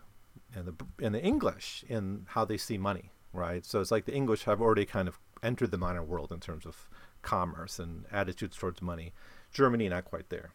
[0.53, 3.65] and the and the English in how they see money, right?
[3.65, 6.65] So it's like the English have already kind of entered the modern world in terms
[6.65, 6.89] of
[7.21, 9.13] commerce and attitudes towards money.
[9.53, 10.51] Germany not quite there,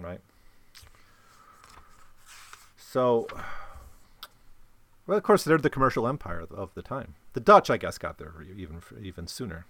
[0.00, 0.20] right?
[2.76, 3.26] So
[5.06, 7.14] well, of course, they're the commercial empire of the time.
[7.34, 9.66] The Dutch, I guess, got there even even sooner.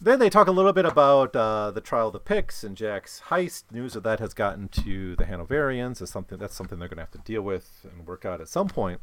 [0.00, 3.22] Then they talk a little bit about uh, the trial of the Pyx and Jack's
[3.28, 3.64] heist.
[3.72, 6.00] News of that has gotten to the Hanoverians.
[6.00, 8.48] Is something that's something they're going to have to deal with and work out at
[8.48, 9.00] some point.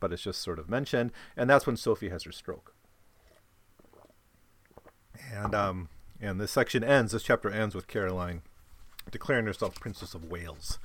[0.00, 2.74] But it's just sort of mentioned, and that's when Sophie has her stroke.
[5.32, 5.88] And um,
[6.20, 7.12] and this section ends.
[7.12, 8.42] This chapter ends with Caroline
[9.10, 10.78] declaring herself Princess of Wales,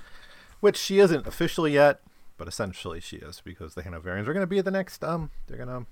[0.60, 2.00] which she isn't officially yet
[2.44, 5.02] but essentially she is because the Hanoverians are going to be the next.
[5.02, 5.86] Um, they're going to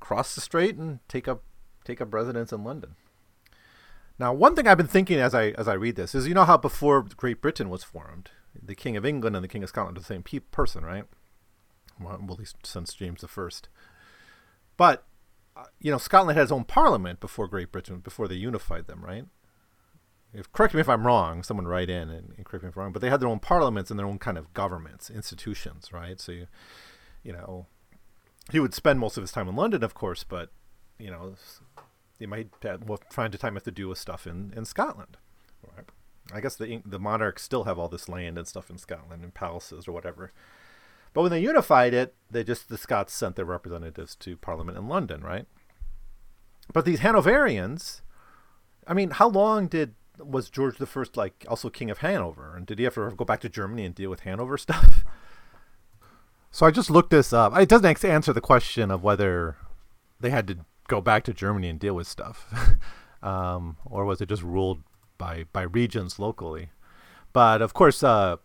[0.00, 1.42] cross the strait and take up
[1.84, 2.94] take up residence in London.
[4.18, 6.46] Now, one thing I've been thinking as I as I read this is, you know
[6.46, 9.98] how before Great Britain was formed, the King of England and the King of Scotland
[9.98, 11.04] are the same pe- person, right?
[12.00, 13.68] Well, at least since James the First.
[14.78, 15.04] But
[15.54, 19.04] uh, you know, Scotland had its own parliament before Great Britain, before they unified them,
[19.04, 19.26] right?
[20.38, 22.82] If, correct me if I'm wrong, someone write in and, and, correct me if I'm
[22.84, 26.20] wrong, but they had their own parliaments and their own kind of governments, institutions, right?
[26.20, 26.46] So, you,
[27.22, 27.66] you know,
[28.50, 30.50] he would spend most of his time in London, of course, but,
[30.98, 31.34] you know,
[32.18, 35.16] he might have, well, time to time have to do with stuff in, in Scotland,
[35.74, 35.86] right?
[36.32, 39.32] I guess the the monarchs still have all this land and stuff in Scotland and
[39.32, 40.32] palaces or whatever.
[41.12, 44.88] But when they unified it, they just the Scots sent their representatives to Parliament in
[44.88, 45.46] London, right?
[46.72, 48.02] But these Hanoverians,
[48.86, 52.56] I mean, how long did was George the First like also king of Hanover?
[52.56, 55.04] And did he ever go back to Germany and deal with Hanover stuff?
[56.50, 57.56] so I just looked this up.
[57.56, 59.56] It doesn't answer the question of whether
[60.20, 62.46] they had to go back to Germany and deal with stuff,
[63.22, 64.82] um, or was it just ruled
[65.18, 66.70] by by regions locally?
[67.32, 68.36] But of course, uh,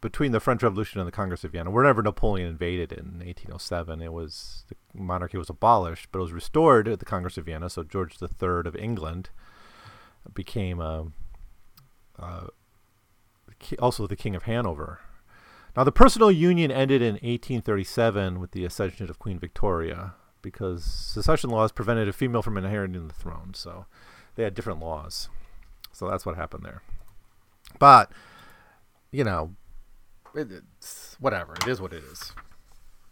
[0.00, 4.12] between the French Revolution and the Congress of Vienna, whenever Napoleon invaded in 1807, it
[4.12, 7.68] was the monarchy was abolished, but it was restored at the Congress of Vienna.
[7.68, 9.30] So George III of England
[10.34, 11.04] became uh,
[12.18, 12.46] uh,
[13.78, 15.00] also the King of Hanover.
[15.76, 21.50] Now, the personal union ended in 1837 with the accession of Queen Victoria because secession
[21.50, 23.52] laws prevented a female from inheriting the throne.
[23.54, 23.86] So
[24.34, 25.28] they had different laws.
[25.92, 26.82] So that's what happened there.
[27.78, 28.10] But,
[29.10, 29.54] you know,
[30.34, 31.54] it's whatever.
[31.54, 32.32] It is what it is.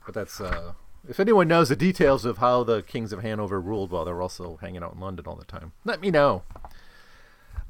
[0.04, 0.72] But that's, uh,
[1.08, 4.22] if anyone knows the details of how the kings of Hanover ruled while they were
[4.22, 6.42] also hanging out in London all the time, let me know.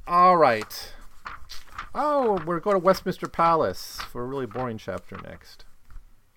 [0.09, 0.92] All right.
[1.92, 5.64] Oh, we're going to Westminster Palace for a really boring chapter next.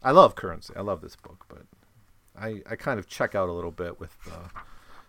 [0.02, 0.74] I love currency.
[0.76, 1.66] I love this book, but
[2.36, 4.48] I, I kind of check out a little bit with uh,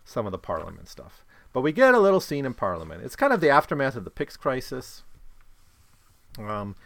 [0.04, 1.24] some of the Parliament stuff.
[1.54, 3.02] But we get a little scene in Parliament.
[3.02, 5.04] It's kind of the aftermath of the Pyx crisis.
[6.38, 6.76] Um,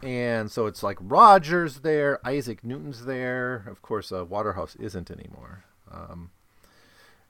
[0.00, 3.64] and so it's like Rogers there, Isaac Newton's there.
[3.66, 5.64] Of course, uh, Waterhouse isn't anymore.
[5.90, 6.30] Um,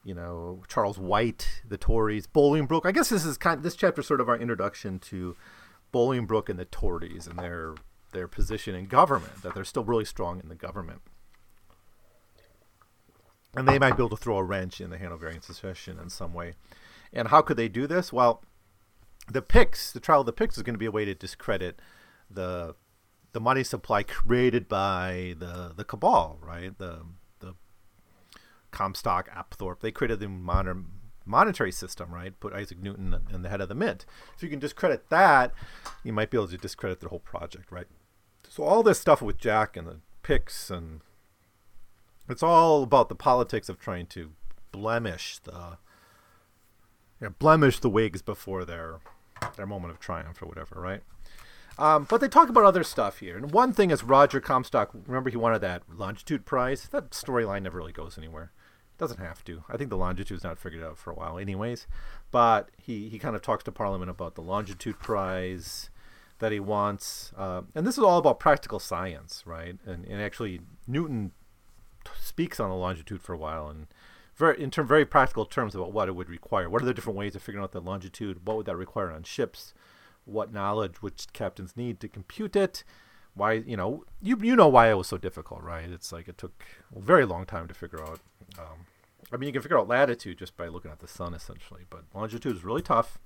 [0.09, 2.83] you know Charles White, the Tories, Bolingbroke.
[2.83, 3.59] I guess this is kind.
[3.59, 5.35] Of, this chapter is sort of our introduction to
[5.93, 7.75] Bolingbroke and the Tories and their
[8.11, 9.43] their position in government.
[9.43, 11.01] That they're still really strong in the government,
[13.55, 16.33] and they might be able to throw a wrench in the Hanoverian succession in some
[16.33, 16.53] way.
[17.13, 18.11] And how could they do this?
[18.11, 18.41] Well,
[19.31, 21.79] the Pyx, the trial of the Pyx, is going to be a way to discredit
[22.31, 22.73] the
[23.31, 26.75] the money supply created by the the cabal, right?
[26.79, 27.03] The
[28.71, 29.81] Comstock, Apthorpe.
[29.81, 30.85] They created the modern
[31.25, 32.37] monetary system, right?
[32.39, 34.05] Put Isaac Newton in the head of the mint.
[34.35, 35.53] If you can discredit that,
[36.03, 37.87] you might be able to discredit the whole project, right?
[38.47, 41.01] So all this stuff with Jack and the Pyx and
[42.27, 44.31] it's all about the politics of trying to
[44.71, 45.77] blemish the
[47.19, 48.99] you know, blemish the Whigs before their
[49.55, 51.01] their moment of triumph or whatever, right?
[51.77, 53.37] Um, but they talk about other stuff here.
[53.37, 54.91] And one thing is Roger Comstock.
[55.07, 56.89] Remember, he wanted that longitude prize.
[56.89, 58.51] That storyline never really goes anywhere.
[58.99, 59.63] Doesn't have to.
[59.67, 61.87] I think the longitude's not figured out for a while, anyways.
[62.29, 65.89] But he, he kind of talks to Parliament about the longitude prize.
[66.39, 69.77] that he wants, uh, and this is all about practical science, right?
[69.85, 71.31] And, and actually, Newton
[72.19, 73.87] speaks on the longitude for a while, and
[74.35, 76.69] very in term very practical terms about what it would require.
[76.69, 78.45] What are the different ways of figuring out the longitude?
[78.45, 79.73] What would that require on ships?
[80.25, 82.83] What knowledge which captains need to compute it?
[83.33, 85.89] Why you know you you know why it was so difficult, right?
[85.89, 86.63] It's like it took
[86.95, 88.19] a very long time to figure out.
[88.57, 88.85] Um,
[89.31, 92.03] I mean, you can figure out latitude just by looking at the sun, essentially, but
[92.15, 93.19] longitude is really tough,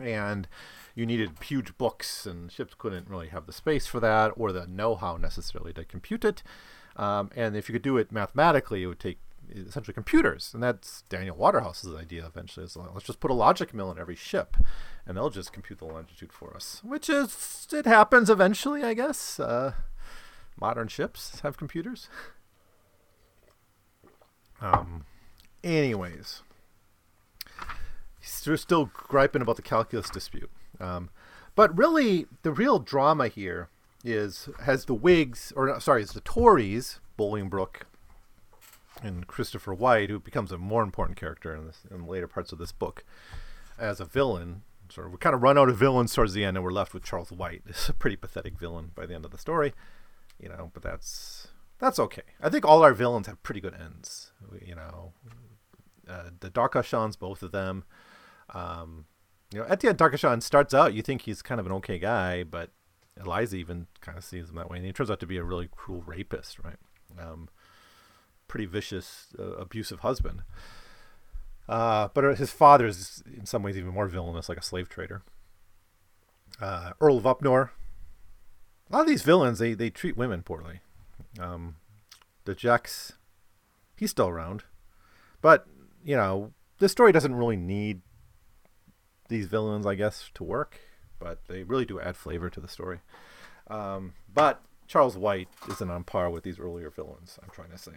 [0.00, 0.46] and
[0.94, 4.66] you needed huge books, and ships couldn't really have the space for that or the
[4.66, 6.42] know-how necessarily to compute it.
[6.96, 9.18] Um, and if you could do it mathematically, it would take
[9.50, 12.26] essentially computers, and that's Daniel Waterhouse's idea.
[12.26, 14.56] Eventually, is let's just put a logic mill in every ship,
[15.06, 16.80] and they'll just compute the longitude for us.
[16.84, 19.38] Which is it happens eventually, I guess.
[19.40, 19.74] Uh,
[20.60, 22.08] modern ships have computers.
[24.60, 25.04] Um.
[25.62, 26.42] Anyways,
[28.20, 30.50] he's still griping about the calculus dispute.
[30.78, 31.08] Um,
[31.54, 33.70] but really, the real drama here
[34.04, 37.82] is has the Whigs, or sorry, it's the Tories, Bolingbroke
[39.02, 42.52] and Christopher White, who becomes a more important character in, this, in the later parts
[42.52, 43.04] of this book,
[43.78, 44.62] as a villain.
[44.90, 46.94] Sort of, we kind of run out of villains towards the end, and we're left
[46.94, 47.62] with Charles White.
[47.68, 49.72] It's a pretty pathetic villain by the end of the story,
[50.38, 50.70] you know.
[50.74, 52.22] But that's that's okay.
[52.40, 54.32] I think all our villains have pretty good ends.
[54.64, 55.12] You know,
[56.08, 57.84] uh, the d'Arcachons, both of them.
[58.50, 59.06] Um,
[59.52, 61.98] you know, at the end, d'Arcachon starts out, you think he's kind of an okay
[61.98, 62.70] guy, but
[63.20, 65.44] Eliza even kind of sees him that way, and he turns out to be a
[65.44, 66.76] really cruel rapist, right?
[67.18, 67.48] Um,
[68.48, 70.42] pretty vicious, uh, abusive husband.
[71.68, 75.22] Uh, but his father is in some ways even more villainous, like a slave trader.
[76.60, 77.70] Uh, Earl of Upnor.
[78.90, 80.80] A lot of these villains, they, they treat women poorly.
[81.40, 81.76] Um,
[82.44, 83.14] the Jex,
[83.96, 84.64] he's still around.
[85.40, 85.66] But,
[86.04, 88.02] you know, this story doesn't really need
[89.28, 90.80] these villains, I guess, to work,
[91.18, 93.00] but they really do add flavor to the story.
[93.68, 97.92] Um, but Charles White isn't on par with these earlier villains, I'm trying to say.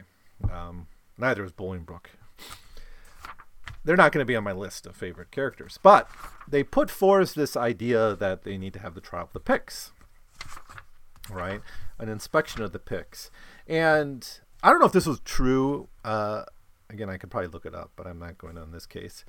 [0.52, 2.08] Um, neither is Bolingbroke.
[3.84, 6.10] They're not going to be on my list of favorite characters, but
[6.48, 9.92] they put forth this idea that they need to have the trial of the Pyx,
[11.30, 11.62] right?
[11.98, 13.32] An inspection of the Pyx.
[13.66, 14.28] And
[14.62, 15.88] I don't know if this was true.
[16.04, 16.44] Uh,
[16.90, 19.24] again, I could probably look it up, but I'm not going to in this case.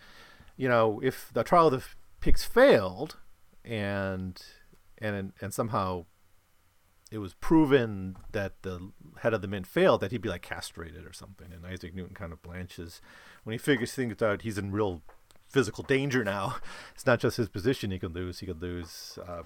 [0.57, 1.85] You know, if the trial of the
[2.21, 3.17] Pyx failed,
[3.65, 4.43] and
[4.99, 6.07] and and somehow
[7.11, 11.07] it was proven that the head of the mint failed, that he'd be like castrated
[11.07, 11.49] or something.
[11.53, 13.01] And Isaac Newton kind of blanches
[13.45, 14.43] when he figures things out.
[14.43, 15.03] He's in real
[15.49, 16.57] physical danger now.
[16.95, 19.45] It's not just his position he could lose; he could lose, uh,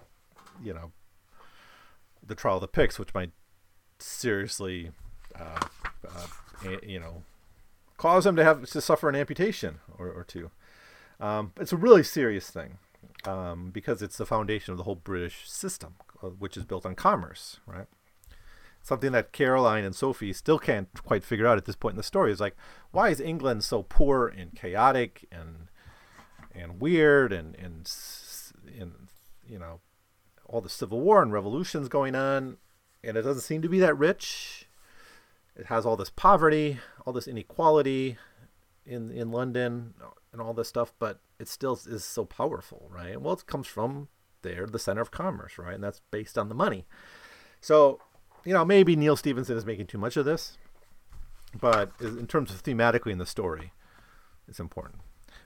[0.62, 0.90] you know,
[2.26, 3.30] the trial of the Pyx, which might
[3.98, 4.90] seriously,
[5.38, 5.60] uh,
[6.08, 6.26] uh,
[6.82, 7.22] you know,
[7.98, 10.50] cause him to have to suffer an amputation or, or two.
[11.20, 12.78] Um, it's a really serious thing
[13.26, 15.94] um, because it's the foundation of the whole British system,
[16.30, 17.86] which is built on commerce, right?
[18.82, 22.02] Something that Caroline and Sophie still can't quite figure out at this point in the
[22.02, 22.56] story is like,
[22.90, 25.68] why is England so poor and chaotic and
[26.54, 27.90] and weird and and
[28.78, 29.08] and
[29.46, 29.80] you know
[30.46, 32.58] all the civil war and revolutions going on,
[33.02, 34.68] and it doesn't seem to be that rich.
[35.56, 38.18] It has all this poverty, all this inequality
[38.84, 39.94] in in London,
[40.32, 43.20] and all this stuff, but it still is so powerful, right?
[43.20, 44.08] Well, it comes from
[44.42, 45.74] there, the center of commerce, right?
[45.74, 46.86] And that's based on the money.
[47.60, 48.00] So,
[48.44, 50.58] you know, maybe Neal Stephenson is making too much of this,
[51.58, 53.72] but in terms of thematically in the story,
[54.48, 55.00] it's important.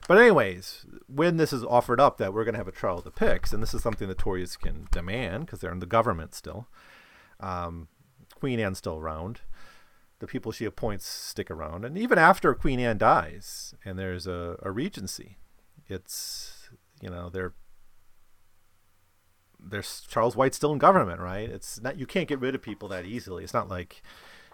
[0.07, 3.03] But anyways, when this is offered up that we're going to have a trial of
[3.03, 6.33] the Pyx, and this is something the Tories can demand because they're in the government
[6.33, 6.67] still,
[7.39, 7.87] um,
[8.35, 9.41] Queen Anne's still around
[10.19, 11.85] the people she appoints stick around.
[11.85, 15.37] And even after Queen Anne dies and there's a, a regency,
[15.87, 16.69] it's,
[17.01, 17.53] you know, they're,
[19.59, 21.49] there's Charles White still in government, right?
[21.49, 23.43] It's not, you can't get rid of people that easily.
[23.43, 24.01] It's not like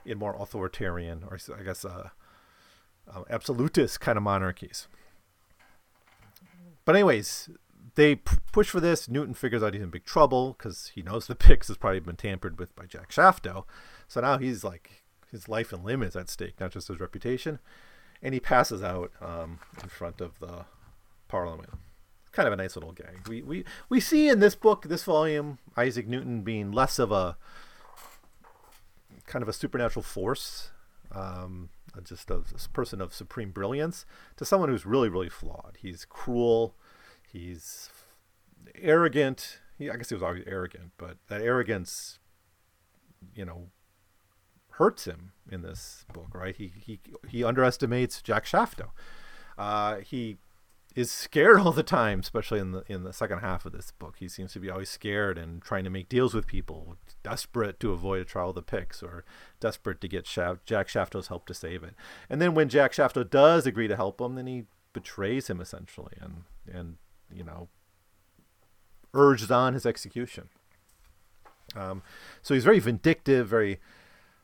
[0.05, 2.09] in more authoritarian or I guess, uh,
[3.13, 4.87] uh, absolutist kind of monarchies.
[6.85, 7.49] But anyways,
[7.95, 9.07] they p- push for this.
[9.07, 12.15] Newton figures out he's in big trouble because he knows the Pyx has probably been
[12.15, 13.65] tampered with by Jack Shaftoe.
[14.07, 17.59] So now he's like his life and limb is at stake, not just his reputation.
[18.21, 20.65] And he passes out um, in front of the
[21.27, 21.71] Parliament.
[22.33, 23.27] Kind of a nice little gag.
[23.27, 27.37] We, we we see in this book, this volume, Isaac Newton being less of a
[29.27, 30.71] kind of a supernatural force,
[31.11, 31.69] um,
[32.03, 34.05] just a, a person of supreme brilliance,
[34.37, 35.77] to someone who's really really flawed.
[35.79, 36.75] He's cruel.
[37.31, 37.89] He's
[38.75, 39.59] arrogant.
[39.77, 42.19] He, I guess he was always arrogant, but that arrogance,
[43.35, 43.69] you know,
[44.71, 46.55] hurts him in this book, right?
[46.55, 48.89] He he he underestimates Jack Shaftoe.
[49.55, 50.37] Uh, he
[50.95, 54.15] is scared all the time, especially in the in the second half of this book.
[54.19, 57.91] He seems to be always scared and trying to make deals with people, desperate to
[57.91, 59.23] avoid a trial of the Pyx or
[59.59, 61.95] desperate to get Jack Shaftoe's help to save it.
[62.29, 66.13] And then when Jack Shaftoe does agree to help him, then he betrays him essentially
[66.21, 66.97] and and
[67.33, 67.67] you know
[69.13, 70.49] urges on his execution.
[71.75, 72.03] Um,
[72.41, 73.79] so he's very vindictive, very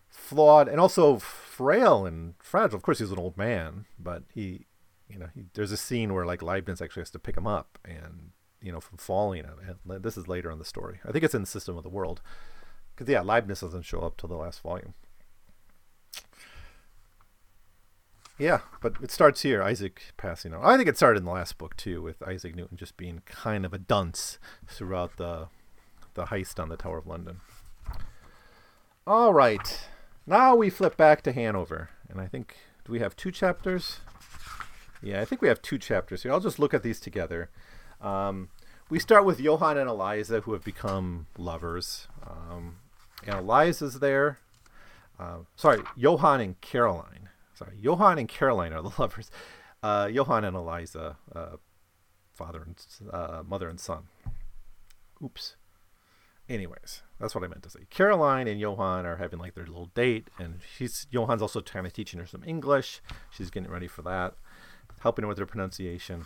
[0.10, 2.78] flawed, and also frail and fragile.
[2.78, 4.66] Of course, he's an old man, but he
[5.10, 7.80] you know, he, there's a scene where like Leibniz actually has to pick him up
[7.84, 8.32] and
[8.62, 9.46] you know from falling.
[9.46, 11.00] And this is later in the story.
[11.06, 12.22] I think it's in the System of the World
[12.96, 14.94] because yeah, Leibniz doesn't show up till the last volume.
[18.38, 19.62] Yeah, but it starts here.
[19.62, 20.64] Isaac passing on.
[20.64, 23.66] I think it started in the last book too, with Isaac Newton just being kind
[23.66, 25.48] of a dunce throughout the
[26.14, 27.42] the heist on the Tower of London.
[29.06, 29.88] All right,
[30.26, 32.56] now we flip back to Hanover, and I think
[32.86, 34.00] do we have two chapters?
[35.02, 36.32] Yeah, I think we have two chapters here.
[36.32, 37.50] I'll just look at these together.
[38.02, 38.50] Um,
[38.90, 42.08] we start with Johann and Eliza, who have become lovers.
[42.26, 42.78] Um,
[43.26, 44.40] and Eliza's there.
[45.20, 47.30] Uh, sorry, Johann and Caroline.
[47.54, 49.32] Sorry, Johann and Caroline are the lovers.
[49.82, 51.58] Uh, Johann and Eliza, uh,
[52.34, 52.76] father and
[53.12, 54.04] uh, mother and son.
[55.24, 55.56] Oops.
[56.50, 57.82] Anyways, that's what I meant to say.
[57.90, 61.94] Caroline and Johann are having like their little date, and she's Johann's also kind of
[61.94, 63.02] teaching her some English.
[63.30, 64.34] She's getting ready for that
[65.02, 66.26] helping with their pronunciation.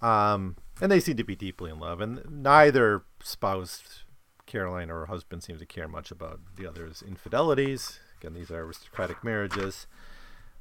[0.00, 4.04] Um, and they seem to be deeply in love, and neither spouse,
[4.46, 8.00] Caroline or her husband, seems to care much about the other's infidelities.
[8.20, 9.86] Again, these are aristocratic marriages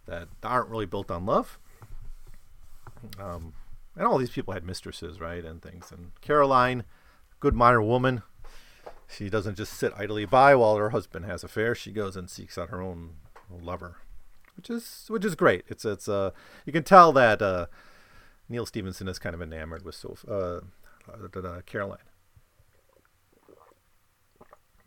[0.06, 1.58] that aren't really built on love.
[3.20, 3.54] Um,
[3.96, 5.92] and all these people had mistresses, right, and things.
[5.92, 6.84] And Caroline,
[7.40, 8.24] good modern woman,
[9.08, 11.78] she doesn't just sit idly by while her husband has affairs.
[11.78, 13.16] She goes and seeks out her own
[13.50, 13.98] lover
[14.56, 15.66] which is which is great.
[15.68, 16.32] It's it's uh
[16.66, 17.68] you can tell that uh,
[18.50, 20.62] Neal Stephenson is kind of enamored with Soph- uh,
[21.10, 21.98] uh, Caroline.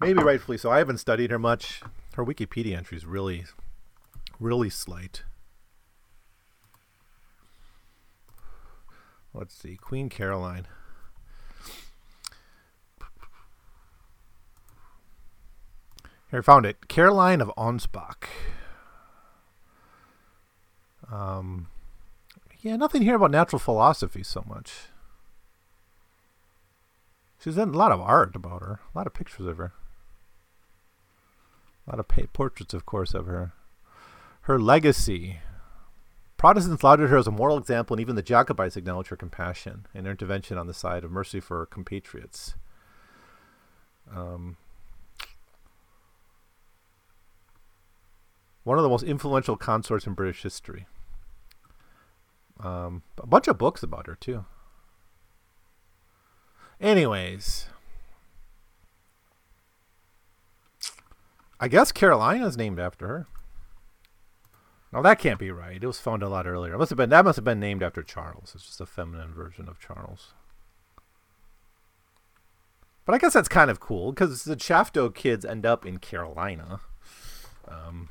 [0.00, 0.70] Maybe rightfully so.
[0.70, 1.82] I haven't studied her much.
[2.14, 3.44] Her Wikipedia entry is really,
[4.38, 5.22] really slight.
[9.32, 10.66] Let's see, Queen Caroline.
[16.30, 16.88] Here, I found it.
[16.88, 18.28] Caroline of Ansbach.
[21.10, 21.68] Um,
[22.60, 24.72] yeah, nothing here about natural philosophy so much.
[27.38, 29.72] She's done a lot of art about her, a lot of pictures of her,
[31.86, 33.52] a lot of portraits, of course, of her.
[34.42, 35.38] Her legacy.
[36.36, 40.06] Protestants lauded her as a moral example, and even the Jacobites acknowledged her compassion and
[40.06, 42.54] her intervention on the side of mercy for her compatriots.
[44.14, 44.56] Um,
[48.64, 50.86] one of the most influential consorts in British history.
[52.60, 54.44] Um, a bunch of books about her too.
[56.80, 57.66] Anyways,
[61.58, 63.26] I guess Carolina is named after her.
[64.92, 65.82] No, that can't be right.
[65.82, 66.74] It was found a lot earlier.
[66.74, 68.52] It must have been that must have been named after Charles.
[68.54, 70.32] It's just a feminine version of Charles.
[73.04, 76.80] But I guess that's kind of cool because the Shaftoe kids end up in Carolina.
[77.68, 78.08] Um,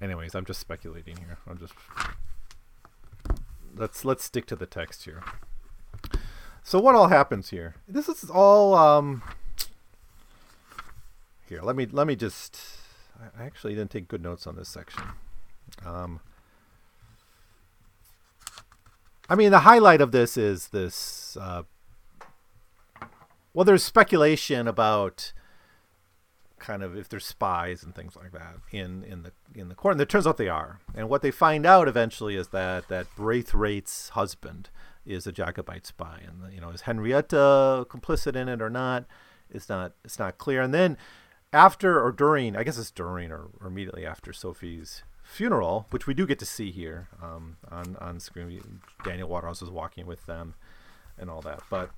[0.00, 1.38] anyways, I'm just speculating here.
[1.48, 1.72] I'm just
[3.74, 5.22] let's let's stick to the text here.
[6.62, 7.74] So what all happens here?
[7.88, 9.22] This is all um
[11.48, 11.60] here.
[11.62, 12.58] Let me let me just.
[13.38, 15.02] I actually didn't take good notes on this section.
[15.84, 16.20] Um,
[19.28, 21.36] I mean, the highlight of this is this.
[21.40, 21.62] Uh,
[23.54, 25.32] well, there's speculation about
[26.62, 29.94] kind of if they're spies and things like that in in the in the court.
[29.94, 30.80] And it turns out they are.
[30.94, 34.70] And what they find out eventually is that that Braithwaite's husband
[35.04, 39.04] is a Jacobite spy, and you know is Henrietta complicit in it or not?
[39.50, 40.62] It's not it's not clear.
[40.62, 40.96] And then
[41.52, 46.14] after or during, I guess it's during or, or immediately after Sophie's funeral, which we
[46.14, 48.80] do get to see here um, on on screen.
[49.04, 50.54] Daniel Waterhouse is walking with them
[51.18, 51.90] and all that, but.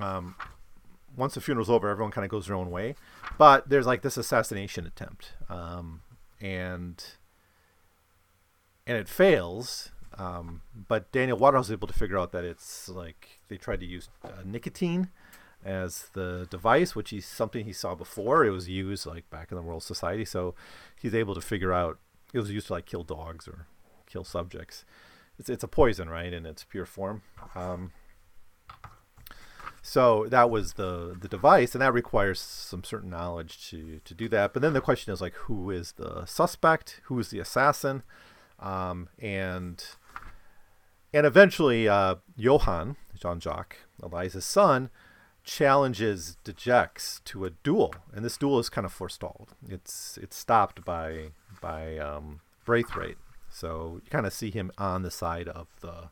[0.00, 0.36] Um,
[1.16, 2.94] once the funeral's over, everyone kind of goes their own way.
[3.38, 6.02] But there's like this assassination attempt, um,
[6.40, 7.02] and
[8.86, 9.90] and it fails.
[10.18, 13.86] Um, but Daniel Waterhouse is able to figure out that it's like they tried to
[13.86, 15.08] use uh, nicotine
[15.64, 18.44] as the device, which is something he saw before.
[18.44, 20.54] It was used like back in the Royal Society, so
[21.00, 21.98] he's able to figure out
[22.32, 23.66] it was used to like kill dogs or
[24.06, 24.84] kill subjects.
[25.38, 27.22] It's it's a poison, right, in its pure form.
[27.54, 27.92] Um,
[29.82, 34.28] so that was the the device, and that requires some certain knowledge to to do
[34.28, 34.52] that.
[34.52, 37.00] But then the question is like, who is the suspect?
[37.04, 38.04] Who is the assassin?
[38.60, 39.84] Um, and
[41.12, 44.88] and eventually, uh, Johann, Jean Jacques, Eliza's son,
[45.42, 49.56] challenges Dejects to a duel, and this duel is kind of forestalled.
[49.68, 53.18] It's it's stopped by by um, Braithwaite,
[53.50, 56.10] so you kind of see him on the side of the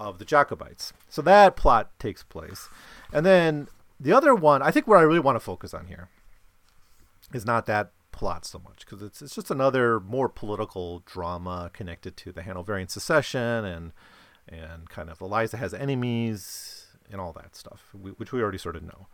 [0.00, 0.92] of the Jacobites.
[1.08, 2.68] So that plot takes place,
[3.12, 3.68] and then
[4.00, 6.08] the other one, I think, what I really want to focus on here
[7.32, 12.16] is not that plot so much because it's it's just another more political drama connected
[12.18, 13.92] to the Hanoverian secession and
[14.48, 18.82] and kind of Eliza has enemies and all that stuff, which we already sort of
[18.82, 19.06] know.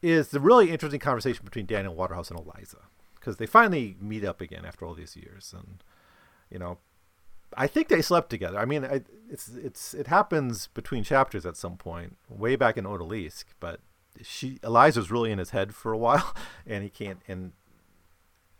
[0.00, 2.78] Is the really interesting conversation between Daniel Waterhouse and Eliza
[3.14, 5.84] because they finally meet up again after all these years, and
[6.50, 6.78] you know,
[7.56, 8.58] I think they slept together.
[8.58, 9.02] I mean, I,
[9.32, 13.80] it's it's it happens between chapters at some point, way back in Odalisque, but
[14.20, 16.34] she Eliza's really in his head for a while,
[16.66, 17.52] and he can't and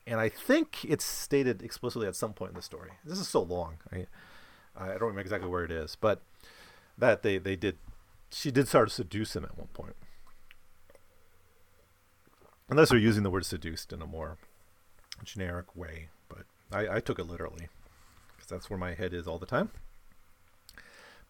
[0.06, 2.92] and I think it's stated explicitly at some point in the story.
[3.04, 3.76] This is so long.
[3.92, 4.06] I
[4.74, 6.22] I don't remember exactly where it is, but
[6.96, 7.76] that they they did
[8.30, 9.96] she did start to seduce him at one point.
[12.70, 14.38] Unless they're using the word seduced in a more
[15.22, 17.68] generic way, but I, I took it literally
[18.34, 19.70] because that's where my head is all the time.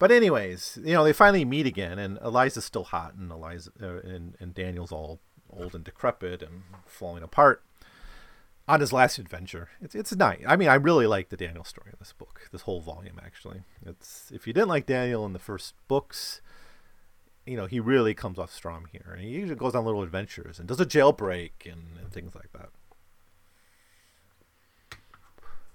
[0.03, 4.01] But anyways, you know, they finally meet again, and Eliza's still hot, and Eliza uh,
[4.01, 7.63] and, and Daniel's all old and decrepit and falling apart
[8.67, 9.69] on his last adventure.
[9.81, 10.43] It's it's nice.
[10.45, 13.61] I mean, I really like the Daniel story in this book, this whole volume actually.
[13.85, 16.41] It's if you didn't like Daniel in the first books,
[17.45, 19.13] you know, he really comes off strong here.
[19.13, 22.51] And he usually goes on little adventures and does a jailbreak and, and things like
[22.51, 22.71] that.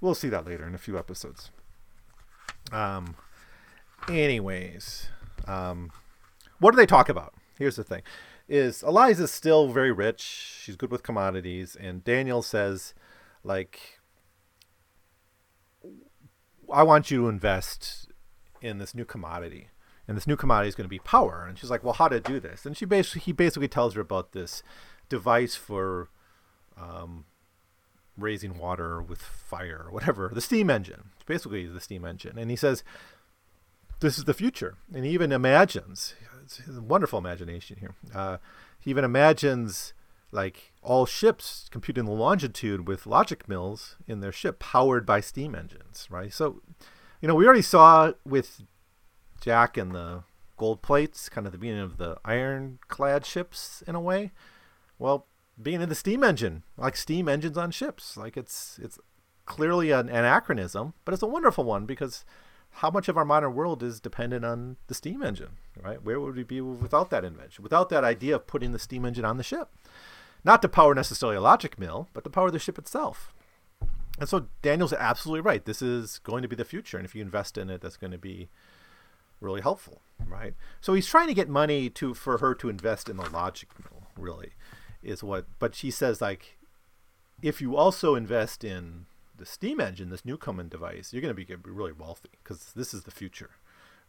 [0.02, 1.50] We'll see that later in a few episodes.
[2.70, 3.16] Um
[4.08, 5.08] anyways,
[5.46, 5.90] um
[6.60, 7.34] what do they talk about?
[7.58, 8.02] Here's the thing
[8.48, 10.22] is Eliza's still very rich.
[10.22, 12.94] She's good with commodities, and Daniel says,
[13.44, 14.00] like,
[16.72, 18.08] I want you to invest
[18.60, 19.68] in this new commodity.
[20.06, 21.44] And this new commodity is going to be power.
[21.46, 22.64] And she's like, well, how to do this?
[22.64, 24.62] And she basically, he basically tells her about this
[25.10, 26.08] device for
[26.78, 27.26] um,
[28.16, 31.10] raising water with fire, or whatever, the steam engine.
[31.16, 32.38] It's basically the steam engine.
[32.38, 32.82] And he says,
[34.00, 34.76] this is the future.
[34.94, 37.94] And he even imagines, it's a wonderful imagination here.
[38.14, 38.38] Uh,
[38.78, 39.92] he even imagines
[40.30, 45.54] like all ships computing the longitude with logic mills in their ship powered by steam
[45.54, 46.32] engines, right?
[46.32, 46.60] So,
[47.20, 48.62] you know, we already saw with
[49.40, 50.24] Jack and the
[50.56, 54.32] gold plates, kind of the beginning of the ironclad ships in a way.
[54.98, 55.26] Well,
[55.60, 58.98] being in the steam engine, like steam engines on ships, like it's it's
[59.46, 62.24] clearly an anachronism, but it's a wonderful one because
[62.78, 66.00] how much of our modern world is dependent on the steam engine, right?
[66.00, 69.24] Where would we be without that invention, without that idea of putting the steam engine
[69.24, 69.68] on the ship?
[70.44, 73.32] Not to power necessarily a logic mill, but to power the ship itself.
[74.20, 75.64] And so Daniel's absolutely right.
[75.64, 76.96] This is going to be the future.
[76.96, 78.48] And if you invest in it, that's going to be
[79.40, 80.54] really helpful, right?
[80.80, 84.04] So he's trying to get money to for her to invest in the logic mill,
[84.16, 84.52] really,
[85.02, 85.46] is what.
[85.58, 86.58] But she says, like,
[87.42, 89.06] if you also invest in
[89.38, 93.04] the steam engine, this Newcomen device, you're going to be really wealthy because this is
[93.04, 93.50] the future,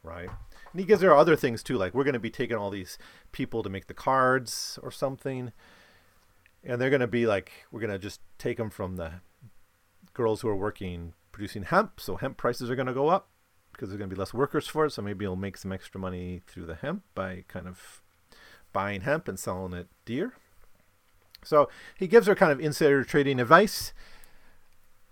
[0.04, 0.30] right?
[0.72, 2.98] And he gives there other things too, like we're going to be taking all these
[3.32, 5.52] people to make the cards or something,
[6.64, 9.14] and they're going to be like we're going to just take them from the
[10.14, 13.30] girls who are working producing hemp, so hemp prices are going to go up
[13.72, 14.92] because there's going to be less workers for it.
[14.92, 18.02] So maybe you'll make some extra money through the hemp by kind of
[18.74, 20.34] buying hemp and selling it dear.
[21.44, 23.94] So he gives her kind of insider trading advice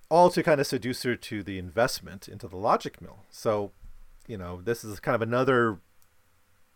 [0.09, 3.25] all to kind of seduce her to the investment into the logic mill.
[3.29, 3.71] So,
[4.25, 5.79] you know, this is kind of another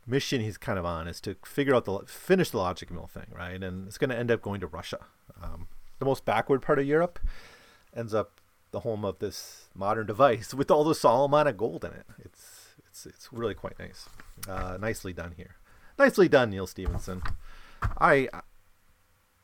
[0.06, 3.28] mission he's kind of on is to figure out the finish the logic mill thing,
[3.32, 3.62] right?
[3.62, 5.00] And it's going to end up going to Russia,
[5.42, 5.68] um,
[6.00, 7.20] the most backward part of Europe,
[7.96, 12.06] ends up the home of this modern device with all the Solomonic gold in it.
[12.20, 14.10] It's it's it's really quite nice,
[14.50, 15.56] uh, nicely done here,
[15.98, 17.22] nicely done, Neal Stephenson.
[18.00, 18.28] I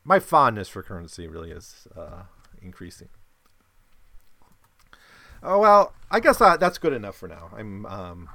[0.04, 2.22] my fondness for currency really is uh,
[2.60, 3.08] increasing.
[5.42, 7.50] Oh well, I guess that, that's good enough for now.
[7.56, 8.28] I'm um,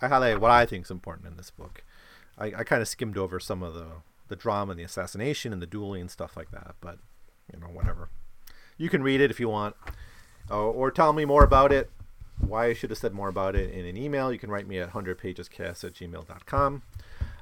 [0.00, 1.84] I highlighted what I think is important in this book.
[2.36, 3.86] I, I kind of skimmed over some of the
[4.28, 6.98] the drama and the assassination and the dueling and stuff like that, but
[7.52, 8.08] you know whatever.
[8.76, 9.76] You can read it if you want,
[10.50, 11.90] or, or tell me more about it.
[12.38, 14.32] Why I should have said more about it in an email.
[14.32, 16.82] You can write me at 100pagescast at gmail.com.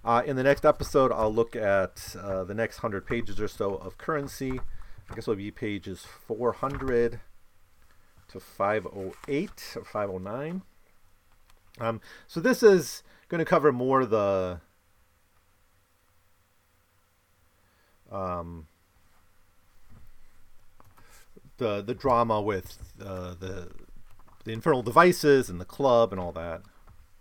[0.04, 3.76] Uh, in the next episode, I'll look at uh, the next 100 pages or so
[3.76, 4.60] of currency.
[5.08, 7.20] I guess it'll be pages 400
[8.32, 10.62] to 508 or 509.
[11.80, 14.60] Um, so this is going to cover more the
[18.10, 18.66] um,
[21.56, 23.70] the the drama with uh, the
[24.44, 26.62] the infernal devices and the club and all that.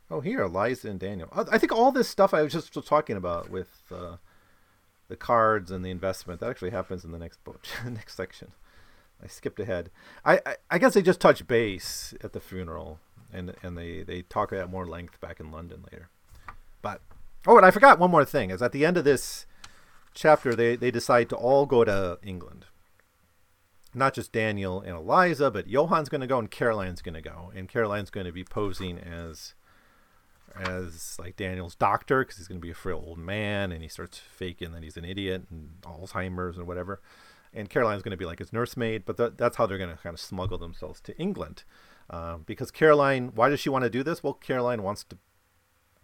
[0.09, 1.30] Oh, here, Liza and Daniel.
[1.32, 4.18] I think all this stuff I was just talking about with uh,
[5.07, 8.51] the cards and the investment that actually happens in the next book, next section.
[9.24, 9.91] I skipped ahead.
[10.26, 12.99] I, I, I guess they just touch base at the funeral,
[13.32, 16.09] and and they they talk at more length back in London later.
[16.82, 17.01] But
[17.45, 18.49] oh, and I forgot one more thing.
[18.49, 19.45] Is at the end of this
[20.13, 22.65] chapter, they they decide to all go to England.
[23.93, 27.51] Not just Daniel and Eliza, but Johann's going to go and Caroline's going to go,
[27.53, 29.53] and Caroline's going to be posing as
[30.55, 33.89] as like Daniel's doctor because he's going to be a frail old man, and he
[33.89, 36.99] starts faking that he's an idiot and Alzheimer's and whatever
[37.54, 40.02] and Caroline's going to be like his nursemaid, but th- that's how they're going to
[40.02, 41.64] kind of smuggle themselves to England.
[42.10, 44.24] Uh, because Caroline, why does she want to do this?
[44.24, 45.18] Well, Caroline wants to.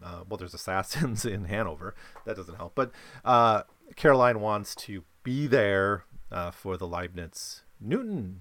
[0.04, 1.95] Uh, well, there's assassins in Hanover.
[2.26, 2.76] That doesn't help.
[2.76, 2.91] But
[3.26, 3.64] uh,
[3.95, 8.39] Caroline wants to be there uh, for the Leibniz Newton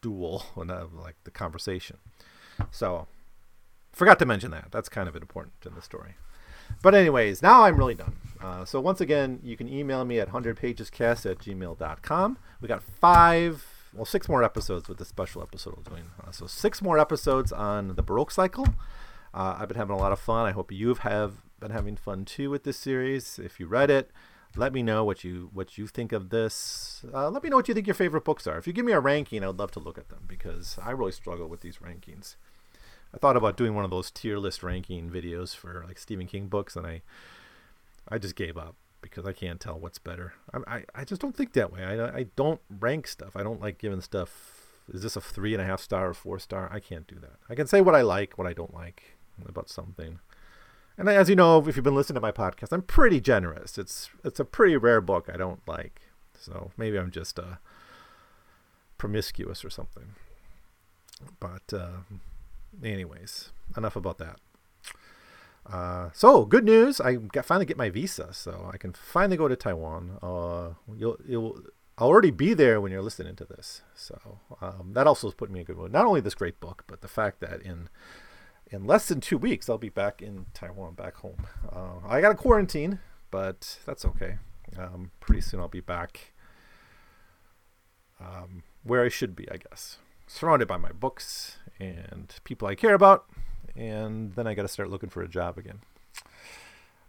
[0.00, 1.98] duel, like the conversation.
[2.70, 3.06] So,
[3.92, 4.68] forgot to mention that.
[4.70, 6.14] That's kind of important in the story.
[6.82, 8.16] But anyways, now I'm really done.
[8.42, 12.38] Uh, so once again, you can email me at 100pagescast at gmail.com.
[12.60, 13.64] We got five,
[13.94, 16.10] well, six more episodes with the special episode we're doing.
[16.22, 18.66] Uh, so six more episodes on the Baroque cycle.
[19.34, 20.46] Uh, I've been having a lot of fun.
[20.46, 23.38] I hope you have been having fun too with this series.
[23.38, 24.10] If you read it,
[24.56, 27.04] let me know what you what you think of this.
[27.14, 28.58] Uh, let me know what you think your favorite books are.
[28.58, 31.12] If you give me a ranking, I'd love to look at them because I really
[31.12, 32.36] struggle with these rankings.
[33.14, 36.46] I thought about doing one of those tier list ranking videos for like Stephen King
[36.46, 37.02] books, and I
[38.08, 40.34] I just gave up because I can't tell what's better.
[40.52, 41.84] I I, I just don't think that way.
[41.84, 43.36] I I don't rank stuff.
[43.36, 44.82] I don't like giving stuff.
[44.92, 46.68] Is this a three and a half star or four star?
[46.72, 47.38] I can't do that.
[47.48, 49.16] I can say what I like, what I don't like
[49.48, 50.18] about something.
[50.98, 53.78] And as you know, if you've been listening to my podcast, I'm pretty generous.
[53.78, 56.02] It's it's a pretty rare book I don't like.
[56.38, 57.56] So maybe I'm just uh,
[58.98, 60.14] promiscuous or something.
[61.38, 62.02] But uh,
[62.82, 64.38] anyways, enough about that.
[65.66, 67.00] Uh, so good news!
[67.00, 70.18] I got, finally get my visa, so I can finally go to Taiwan.
[70.22, 71.60] Uh, you'll, you'll
[71.98, 75.50] I'll already be there when you're listening to this, so um, that also has put
[75.50, 75.92] me in a good mood.
[75.92, 77.88] Not only this great book, but the fact that in
[78.70, 81.46] in less than two weeks I'll be back in Taiwan, back home.
[81.70, 83.00] Uh, I got a quarantine,
[83.30, 84.38] but that's okay.
[84.78, 86.32] Um, pretty soon I'll be back
[88.20, 89.98] um, where I should be, I guess,
[90.30, 93.26] surrounded by my books and people I care about,
[93.74, 95.80] and then I got to start looking for a job again.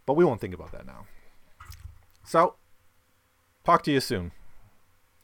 [0.04, 1.06] But we won't think about that now.
[2.24, 2.56] So,
[3.64, 4.32] talk to you soon.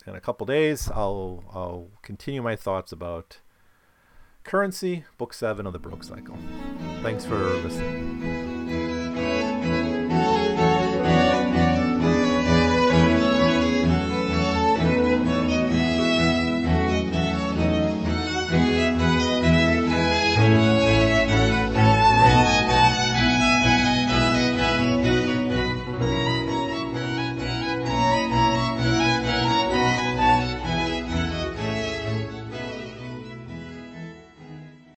[0.07, 3.41] In a couple days, I'll I'll continue my thoughts about
[4.45, 6.39] currency, book seven of the Baroque Cycle.
[7.03, 8.38] Thanks for listening.